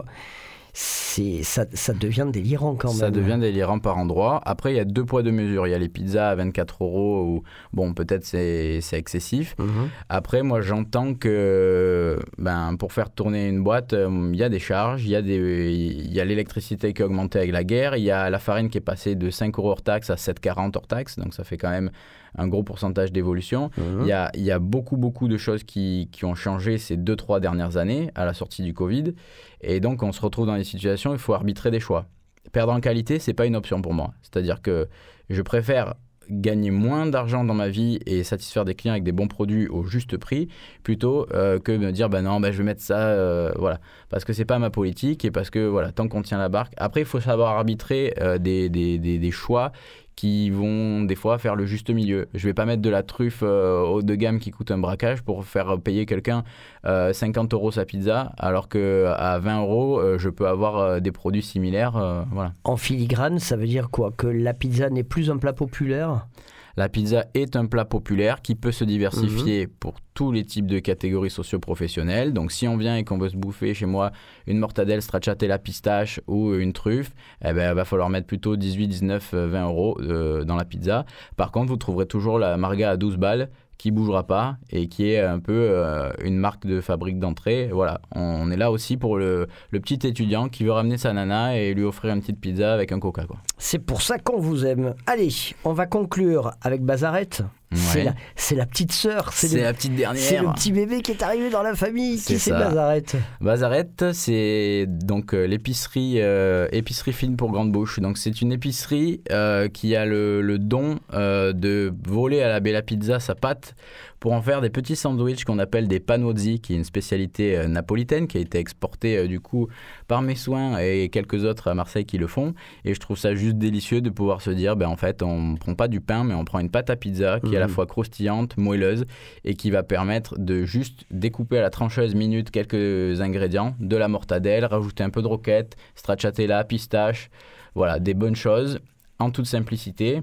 C'est 0.76 1.44
ça, 1.44 1.66
ça 1.74 1.94
devient 1.94 2.26
délirant 2.32 2.74
quand 2.74 2.88
ça 2.90 3.06
même. 3.12 3.14
devient 3.14 3.38
délirant 3.40 3.78
par 3.78 4.00
endroit. 4.00 4.42
Après 4.44 4.74
il 4.74 4.78
y 4.78 4.80
a 4.80 4.86
deux 4.86 5.06
poids 5.06 5.22
deux 5.22 5.32
mesures. 5.32 5.68
Il 5.68 5.70
y 5.70 5.74
a 5.76 5.78
les 5.78 5.88
pizzas 5.88 6.32
à 6.32 6.36
24 6.36 6.84
euros 6.84 7.24
où 7.24 7.44
bon 7.74 7.94
peut-être 7.94 8.26
c'est 8.26 8.82
excessif. 8.94 9.56
Mhm. 9.60 9.90
Après 10.10 10.42
moi 10.42 10.62
j'entends 10.62 11.14
que 11.14 12.18
ben 12.40 12.76
pour 12.78 12.92
faire 12.92 13.12
tourner 13.12 13.48
une 13.48 13.64
boîte 13.64 13.94
euh, 13.94 14.30
il 14.34 14.40
y 14.40 14.44
a 14.44 14.50
des 14.50 14.58
charges, 14.60 15.06
il 15.06 15.12
y 15.12 15.16
a 15.16 15.22
des 15.22 15.72
il 15.74 16.12
y 16.12 16.20
a 16.20 16.26
l'électricité 16.26 16.94
qui 16.94 17.04
a 17.04 17.06
augmenté 17.06 17.38
avec 17.38 17.52
la 17.52 17.64
guerre, 17.64 17.96
il 17.96 18.04
y 18.04 18.12
a 18.12 18.32
la 18.32 18.40
farine 18.40 18.70
qui 18.70 18.80
est 18.80 18.82
passée 18.82 19.14
de 19.14 19.30
5 19.30 19.56
euros 19.60 19.70
hors 19.70 19.84
taxe 19.84 20.10
à 20.10 20.16
7,40 20.16 20.72
hors 20.76 20.88
taxe 20.88 21.20
donc 21.20 21.36
ça 21.36 21.44
fait 21.44 21.58
quand 21.58 21.70
même 21.70 21.92
un 22.38 22.48
gros 22.48 22.64
pourcentage 22.64 23.12
d'évolution. 23.12 23.70
Mhm. 23.78 24.02
Il 24.02 24.08
y 24.08 24.12
a, 24.12 24.32
il 24.34 24.44
y 24.44 24.52
a 24.52 24.60
beaucoup, 24.60 24.98
beaucoup 24.98 25.28
de 25.28 25.38
choses 25.38 25.64
qui, 25.64 26.10
qui 26.12 26.26
ont 26.26 26.36
changé 26.36 26.78
ces 26.78 26.98
deux, 26.98 27.16
trois 27.16 27.40
dernières 27.40 27.78
années 27.78 28.12
à 28.16 28.26
la 28.26 28.34
sortie 28.34 28.64
du 28.64 28.74
Covid. 28.74 29.14
Et 29.62 29.80
donc, 29.80 30.04
on 30.04 30.12
se 30.12 30.22
retrouve 30.22 30.48
dans 30.48 30.58
des 30.58 30.64
situations 30.64 31.12
où 31.12 31.14
il 31.14 31.20
faut 31.20 31.34
arbitrer 31.34 31.72
des 31.72 31.80
choix. 31.80 32.06
Perdre 32.52 32.74
en 32.74 32.82
qualité, 32.82 33.20
c'est 33.20 33.34
pas 33.34 33.46
une 33.46 33.56
option 33.56 33.82
pour 33.82 33.94
moi. 33.94 34.14
C'est-à-dire 34.22 34.62
que 34.62 34.88
je 35.30 35.42
préfère 35.42 35.96
gagner 36.30 36.72
moins 36.72 37.06
d'argent 37.06 37.44
dans 37.44 37.54
ma 37.54 37.70
vie 37.70 38.00
et 38.06 38.24
satisfaire 38.24 38.66
des 38.66 38.76
clients 38.76 38.94
avec 38.94 39.04
des 39.04 39.12
bons 39.12 39.28
produits 39.28 39.68
au 39.68 39.84
juste 39.84 40.18
prix 40.18 40.48
plutôt 40.84 41.28
euh, 41.34 41.60
que 41.60 41.72
me 41.72 41.92
dire 41.92 42.10
bah 42.10 42.22
non 42.22 42.40
bah 42.40 42.52
je 42.52 42.58
vais 42.58 42.64
mettre 42.64 42.82
ça 42.82 43.10
euh, 43.10 43.52
voilà 43.58 43.80
parce 44.10 44.24
que 44.24 44.34
c'est 44.34 44.46
pas 44.46 44.60
ma 44.60 44.70
politique 44.70 45.26
et 45.26 45.32
parce 45.32 45.50
que 45.50 45.60
voilà 45.60 45.92
tant 45.92 46.08
qu'on 46.08 46.22
tient 46.22 46.38
la 46.38 46.50
barque 46.50 46.74
après 46.78 47.02
il 47.02 47.06
faut 47.06 47.20
savoir 47.20 47.58
arbitrer 47.58 48.14
euh, 48.20 48.38
des, 48.38 48.70
des, 48.70 48.98
des, 49.00 49.20
des 49.20 49.32
choix 49.32 49.72
qui 50.16 50.50
vont 50.50 51.02
des 51.04 51.16
fois 51.16 51.38
faire 51.38 51.56
le 51.56 51.66
juste 51.66 51.90
milieu. 51.90 52.28
Je 52.34 52.48
vais 52.48 52.54
pas 52.54 52.66
mettre 52.66 52.82
de 52.82 52.90
la 52.90 53.04
truffe 53.04 53.42
euh, 53.44 53.82
haut 53.82 54.02
de 54.02 54.16
gamme 54.16 54.40
qui 54.40 54.52
coûte 54.52 54.72
un 54.72 54.78
braquage 54.78 55.22
pour 55.24 55.46
faire 55.46 55.80
payer 55.80 56.06
quelqu'un 56.06 56.44
euh, 56.86 57.14
50 57.14 57.54
euros 57.54 57.72
sa 57.72 57.86
pizza, 57.86 58.32
alors 58.38 58.68
que 58.70 59.12
à 59.18 59.40
20 59.40 59.62
euros, 59.62 60.00
euh, 60.00 60.18
je 60.18 60.30
peux 60.30 60.48
avoir 60.48 60.78
euh, 60.78 61.00
des 61.00 61.12
produits 61.12 61.42
similaires. 61.42 61.98
euh. 61.98 62.24
En 62.64 62.78
filigrane, 62.78 63.40
ça 63.40 63.56
veut 63.56 63.68
dire 63.68 63.90
quoi? 63.90 64.12
Que 64.16 64.28
la 64.28 64.54
pizza 64.54 64.90
n'est 64.90 65.04
plus 65.04 65.30
un 65.32 65.38
plat 65.38 65.54
populaire? 65.54 66.28
La 66.76 66.90
pizza 66.90 67.26
est 67.36 67.56
un 67.56 67.68
plat 67.68 67.86
populaire 67.86 68.42
qui 68.42 68.56
peut 68.56 68.72
se 68.72 68.84
diversifier 68.84 69.68
Mhm. 69.68 69.74
pour 69.80 69.94
tous 70.16 70.32
les 70.32 70.44
types 70.44 70.66
de 70.66 70.80
catégories 70.80 71.30
socio-professionnelles. 71.30 72.34
Donc 72.34 72.52
si 72.52 72.68
on 72.68 72.78
vient 72.78 72.98
et 72.98 73.04
qu'on 73.04 73.18
veut 73.18 73.30
se 73.30 73.38
bouffer 73.38 73.74
chez 73.74 73.86
moi 73.86 74.12
une 74.48 74.58
mortadelle 74.60 75.02
stracciatella 75.02 75.60
pistache 75.60 76.20
ou 76.28 76.54
une 76.56 76.74
truffe, 76.74 77.12
eh 77.44 77.54
ben, 77.54 77.72
il 77.72 77.76
va 77.76 77.86
falloir 77.86 78.10
mettre 78.10 78.28
plutôt 78.28 78.56
18, 78.56 78.88
19, 78.88 79.32
euh, 79.34 79.48
20 79.48 79.66
euros 79.66 79.98
euh, 80.02 80.44
dans 80.44 80.56
la 80.56 80.66
pizza. 80.66 81.06
Par 81.36 81.52
contre, 81.52 81.68
vous 81.70 81.78
trouverez 81.78 82.06
toujours 82.08 82.40
la 82.40 82.58
marga 82.58 82.90
à 82.92 82.98
12 82.98 83.18
balles 83.18 83.50
qui 83.84 83.92
bougera 83.92 84.24
pas 84.24 84.56
et 84.70 84.88
qui 84.88 85.10
est 85.10 85.20
un 85.20 85.40
peu 85.40 85.52
euh, 85.52 86.10
une 86.24 86.38
marque 86.38 86.66
de 86.66 86.80
fabrique 86.80 87.20
d'entrée. 87.20 87.68
Voilà, 87.70 88.00
on 88.16 88.50
est 88.50 88.56
là 88.56 88.72
aussi 88.72 88.96
pour 88.96 89.18
le, 89.18 89.50
le 89.72 89.80
petit 89.82 90.08
étudiant 90.08 90.48
qui 90.48 90.64
veut 90.64 90.72
ramener 90.72 90.98
sa 90.98 91.12
nana 91.12 91.58
et 91.58 91.74
lui 91.74 91.84
offrir 91.84 92.14
une 92.14 92.22
petite 92.22 92.40
pizza 92.40 92.74
avec 92.74 92.94
un 92.94 93.02
coca. 93.02 93.24
C'est 93.58 93.80
pour 93.80 94.02
ça 94.02 94.20
qu'on 94.20 94.40
vous 94.40 94.66
aime. 94.66 94.96
Allez, 95.06 95.28
on 95.66 95.74
va 95.74 95.86
conclure 95.86 96.52
avec 96.62 96.82
Bazarette. 96.82 97.44
C'est 97.74 98.00
Ouais. 98.00 98.04
la, 98.06 98.14
c'est 98.36 98.56
la 98.56 98.66
petite 98.66 98.92
sœur, 98.92 99.32
c'est 99.34 99.62
la 99.62 99.74
petite 99.74 99.96
dernière. 99.96 100.22
c'est 100.22 100.40
le 100.40 100.52
petit 100.54 100.72
bébé 100.72 101.02
qui 101.02 101.12
est 101.12 101.24
arrivé 101.24 101.50
dans 101.50 101.64
la 101.64 101.76
famille. 101.76 102.18
C'est 102.18 102.34
Qui 102.36 102.40
c'est. 102.40 102.52
Bazarette 102.52 103.16
Bazarette, 103.42 104.06
c'est 104.14 104.86
donc 104.88 105.34
euh, 105.34 105.46
l'épicerie 105.46 106.16
euh, 106.22 106.68
épicerie 106.72 107.14
fine 107.14 107.36
pour 107.36 107.52
grande 107.52 107.72
bouche. 107.72 108.00
Donc 108.00 108.18
c'est 108.18 108.42
une 108.42 108.52
épicerie 108.52 109.22
euh, 109.32 109.68
qui 109.70 109.96
a 109.96 110.06
le, 110.06 110.42
le 110.42 110.60
don 110.60 111.00
de 111.12 111.94
voler 112.08 112.42
à 112.42 112.48
la 112.50 112.60
Bella 112.60 112.82
Pizza 112.82 113.20
sa 113.20 113.36
pâte 113.36 113.76
pour 114.24 114.32
en 114.32 114.42
faire 114.42 114.62
des 114.62 114.70
petits 114.70 114.96
sandwichs 114.96 115.44
qu'on 115.44 115.60
appelle 115.60 115.90
des 115.90 116.00
panozzi, 116.00 116.62
qui 116.62 116.72
est 116.72 116.78
une 116.78 116.86
spécialité 116.86 117.58
euh, 117.58 117.68
napolitaine 117.68 118.26
qui 118.26 118.38
a 118.38 118.40
été 118.40 118.58
exportée 118.58 119.18
euh, 119.18 119.28
du 119.28 119.42
coup 119.42 119.68
par 120.08 120.22
mes 120.22 120.36
soins 120.36 120.78
et 120.80 121.10
quelques 121.10 121.44
autres 121.44 121.68
à 121.68 121.74
Marseille 121.76 122.06
qui 122.06 122.18
le 122.18 122.28
font. 122.28 122.54
Et 122.86 122.94
je 122.94 123.00
trouve 123.02 123.18
ça 123.18 123.36
juste 123.36 123.58
délicieux 123.58 124.00
de 124.00 124.10
pouvoir 124.10 124.40
se 124.42 124.50
dire, 124.50 124.78
ben 124.78 124.88
en 124.88 124.96
fait, 124.96 125.22
on 125.24 125.56
prend 125.56 125.76
pas 125.76 125.90
du 125.90 126.00
pain, 126.00 126.24
mais 126.24 126.34
on 126.36 126.46
prend 126.46 126.60
une 126.60 126.70
pâte 126.70 126.90
à 126.90 126.96
pizza 126.96 127.42
qui 127.42 127.54
est 127.54 127.58
à 127.58 127.60
la 127.60 127.68
Mhm. 127.68 127.74
fois 127.74 127.86
croustillante, 127.86 128.56
moelleuse 128.56 129.04
et 129.44 129.56
qui 129.56 129.72
va 129.72 129.84
permettre 129.84 130.40
de 130.40 130.64
juste 130.64 131.04
découper 131.12 131.58
à 131.58 131.62
la 131.62 131.70
trancheuse 131.70 132.16
minute 132.16 132.50
quelques 132.50 133.20
ingrédients, 133.20 133.76
de 133.82 133.98
la 133.98 134.08
mortadelle, 134.08 134.64
rajouter 134.64 135.04
un 135.04 135.10
peu 135.10 135.22
de 135.22 135.28
roquette, 135.28 135.76
stracciatella, 135.96 136.64
pistache, 136.64 137.30
voilà, 137.76 138.00
des 138.00 138.14
bonnes 138.14 138.38
choses 138.38 138.80
en 139.20 139.32
toute 139.32 139.48
simplicité. 139.48 140.22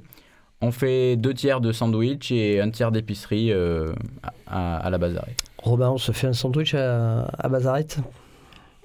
On 0.63 0.73
fait 0.73 1.17
deux 1.17 1.33
tiers 1.35 1.61
de 1.61 1.73
sandwich 1.73 2.31
et 2.33 2.61
un 2.61 2.71
tiers 2.71 2.93
d'épicerie 2.93 3.51
euh, 3.53 3.93
à, 4.47 4.77
à 4.77 4.91
la 4.91 4.99
bazarée. 4.99 5.35
Robin, 5.59 5.91
on 5.91 5.99
se 5.99 6.13
fait 6.13 6.27
un 6.27 6.33
sandwich 6.35 6.75
à, 6.75 7.23
à 7.39 7.49
Bazarette? 7.49 7.99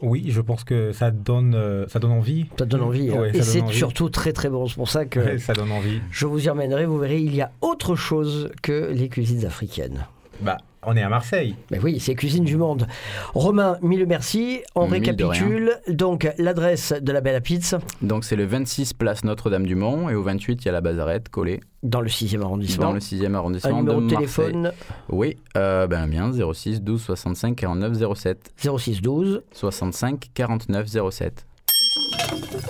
Oui, 0.01 0.25
je 0.29 0.41
pense 0.41 0.63
que 0.65 0.91
ça 0.91 1.09
donne, 1.11 1.53
euh, 1.55 1.85
ça 1.87 1.99
donne 1.99 2.11
envie. 2.11 2.45
Ça 2.59 2.65
donne 2.65 2.81
envie. 2.81 3.09
hein. 3.11 3.19
Ouais, 3.21 3.35
Et 3.35 3.41
c'est 3.41 3.65
surtout 3.67 4.09
très 4.09 4.33
très 4.33 4.49
bon. 4.49 4.67
C'est 4.67 4.75
pour 4.75 4.89
ça 4.89 5.05
que 5.05 5.19
Ouais, 5.19 5.37
ça 5.37 5.53
donne 5.53 5.71
envie. 5.71 5.99
je 6.11 6.25
vous 6.25 6.45
y 6.45 6.49
emmènerai. 6.49 6.85
Vous 6.85 6.97
verrez, 6.97 7.19
il 7.21 7.33
y 7.35 7.41
a 7.41 7.51
autre 7.61 7.95
chose 7.95 8.51
que 8.61 8.91
les 8.93 9.07
cuisines 9.09 9.45
africaines. 9.45 10.05
Bah, 10.41 10.57
on 10.87 10.95
est 10.95 11.01
à 11.01 11.09
Marseille. 11.09 11.55
Mais 11.71 11.79
oui, 11.79 11.99
c'est 11.99 12.13
Cuisine 12.15 12.43
du 12.43 12.57
Monde. 12.57 12.87
Romain, 13.33 13.77
mille 13.81 14.05
merci. 14.05 14.61
On 14.75 14.83
Mille 14.83 14.93
récapitule 14.93 15.71
donc 15.87 16.27
l'adresse 16.37 16.93
de 17.01 17.11
la 17.11 17.21
Belle 17.21 17.35
à 17.35 17.41
Pizza 17.41 17.79
Donc 18.01 18.23
c'est 18.23 18.35
le 18.35 18.45
26 18.45 18.93
place 18.93 19.23
Notre-Dame-du-Mont 19.23 20.09
et 20.09 20.15
au 20.15 20.21
28 20.23 20.61
il 20.63 20.65
y 20.65 20.69
a 20.69 20.71
la 20.71 20.81
bazarette 20.81 21.29
collée 21.29 21.61
dans 21.83 22.01
le 22.01 22.07
6e 22.09 22.41
arrondissement. 22.41 22.85
dans 22.87 22.93
le 22.93 22.99
6e 22.99 23.25
Un 23.27 23.33
arrondissement 23.35 23.77
numéro 23.77 24.01
de 24.01 24.07
téléphone 24.09 24.71
Oui, 25.09 25.37
euh, 25.57 25.87
ben 25.87 26.05
le 26.05 26.11
mien 26.11 26.31
06 26.53 26.81
12 26.81 27.01
65 27.01 27.55
49 27.55 28.15
07 28.15 28.53
06 28.77 29.01
12. 29.01 29.41
65 29.53 30.29
49 30.33 30.87
07. 31.11 31.45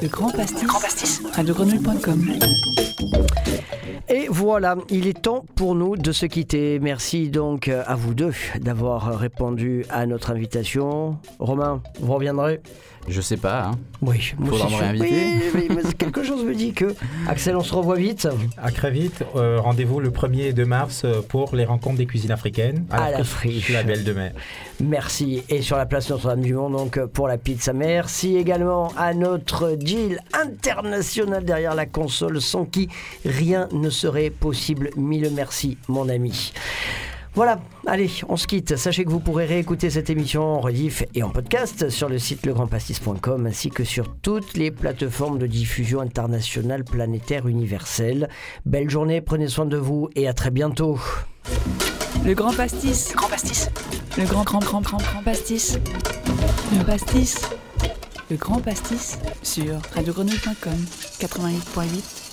Le 0.01 0.07
Grand 0.07 0.29
Pastis. 0.31 1.21
radiogrenouille.com. 1.33 2.31
Et 4.07 4.27
voilà, 4.29 4.75
il 4.89 5.07
est 5.07 5.19
temps 5.21 5.45
pour 5.55 5.73
nous 5.75 5.95
de 5.97 6.11
se 6.11 6.25
quitter. 6.25 6.79
Merci 6.79 7.29
donc 7.29 7.67
à 7.69 7.95
vous 7.95 8.13
deux 8.13 8.33
d'avoir 8.59 9.17
répondu 9.17 9.85
à 9.89 10.05
notre 10.05 10.31
invitation. 10.31 11.17
Romain, 11.39 11.81
vous 11.99 12.13
reviendrez 12.13 12.61
Je 13.07 13.19
sais 13.21 13.37
pas, 13.37 13.63
hein. 13.65 13.71
Oui, 14.01 14.33
moi 14.37 14.49
Faudra 14.49 14.65
aussi, 14.67 14.75
me 14.75 14.79
je- 14.79 14.83
réinviter. 14.83 15.15
Oui, 15.55 15.67
oui, 15.69 15.75
mais 15.75 15.93
quelque 15.97 16.23
chose 16.23 16.43
me 16.45 16.53
dit 16.53 16.73
que 16.73 16.93
Axel, 17.27 17.55
on 17.55 17.61
se 17.63 17.73
revoit 17.73 17.95
vite. 17.95 18.27
À 18.61 18.69
très 18.71 18.91
vite. 18.91 19.23
Euh, 19.35 19.59
Rendez-vous 19.59 19.99
le 19.99 20.11
1er 20.11 20.53
de 20.53 20.63
mars 20.65 21.01
euh, 21.05 21.21
pour 21.27 21.55
les 21.55 21.65
rencontres 21.65 21.97
des 21.97 22.05
cuisines 22.05 22.31
africaines 22.31 22.85
À 22.91 23.09
la 23.09 23.23
friche, 23.23 23.63
friche. 23.63 23.69
La 23.73 23.81
Belle 23.83 24.03
de 24.03 24.13
Mer. 24.13 24.33
Merci. 24.81 25.41
Et 25.49 25.61
sur 25.63 25.77
la 25.77 25.85
place 25.87 26.09
Notre-Dame-du-Mont, 26.11 26.69
donc 26.69 27.03
pour 27.07 27.27
la 27.27 27.37
pizza. 27.39 27.73
Merci 27.73 28.37
également 28.37 28.91
à 28.97 29.13
notre 29.15 29.71
Jill 29.85 30.19
international 30.33 31.45
derrière 31.45 31.75
la 31.75 31.85
console, 31.85 32.41
sans 32.41 32.65
qui 32.65 32.89
rien 33.23 33.69
ne 33.71 33.89
serait 33.89 34.29
possible. 34.29 34.89
Mille 34.97 35.31
merci, 35.33 35.77
mon 35.87 36.09
ami. 36.09 36.51
Voilà, 37.35 37.59
allez, 37.85 38.09
on 38.29 38.37
se 38.37 38.47
quitte. 38.47 38.77
Sachez 38.77 39.03
que 39.03 39.09
vous 39.09 39.19
pourrez 39.19 39.45
réécouter 39.45 39.89
cette 39.89 40.09
émission 40.09 40.41
en 40.41 40.61
rediff 40.61 41.03
et 41.13 41.21
en 41.21 41.29
podcast 41.29 41.89
sur 41.89 42.07
le 42.07 42.17
site 42.17 42.45
legrandpastis.com 42.45 43.45
ainsi 43.45 43.69
que 43.69 43.83
sur 43.83 44.15
toutes 44.21 44.55
les 44.55 44.71
plateformes 44.71 45.37
de 45.37 45.45
diffusion 45.45 45.99
internationale, 45.99 46.85
planétaire, 46.85 47.45
universelle. 47.49 48.29
Belle 48.65 48.89
journée, 48.89 49.19
prenez 49.19 49.49
soin 49.49 49.65
de 49.65 49.75
vous 49.75 50.09
et 50.15 50.29
à 50.29 50.33
très 50.33 50.49
bientôt. 50.49 50.97
Le 52.25 52.33
Grand 52.33 52.53
Pastis. 52.53 53.11
Le 53.11 53.17
Grand 53.17 53.27
Pastis. 53.27 53.69
Le 54.17 54.23
Grand 54.23 54.43
Grand 54.43 54.59
Grand 54.59 54.81
Grand 54.81 54.97
Grand 54.97 55.23
Pastis. 55.23 55.77
Le 56.71 56.85
Pastis. 56.85 57.49
Le 58.31 58.37
Grand 58.37 58.59
Pastis 58.59 59.19
sur 59.43 59.79
radiogrenouille.com 59.93 60.85
88.8 61.19 62.24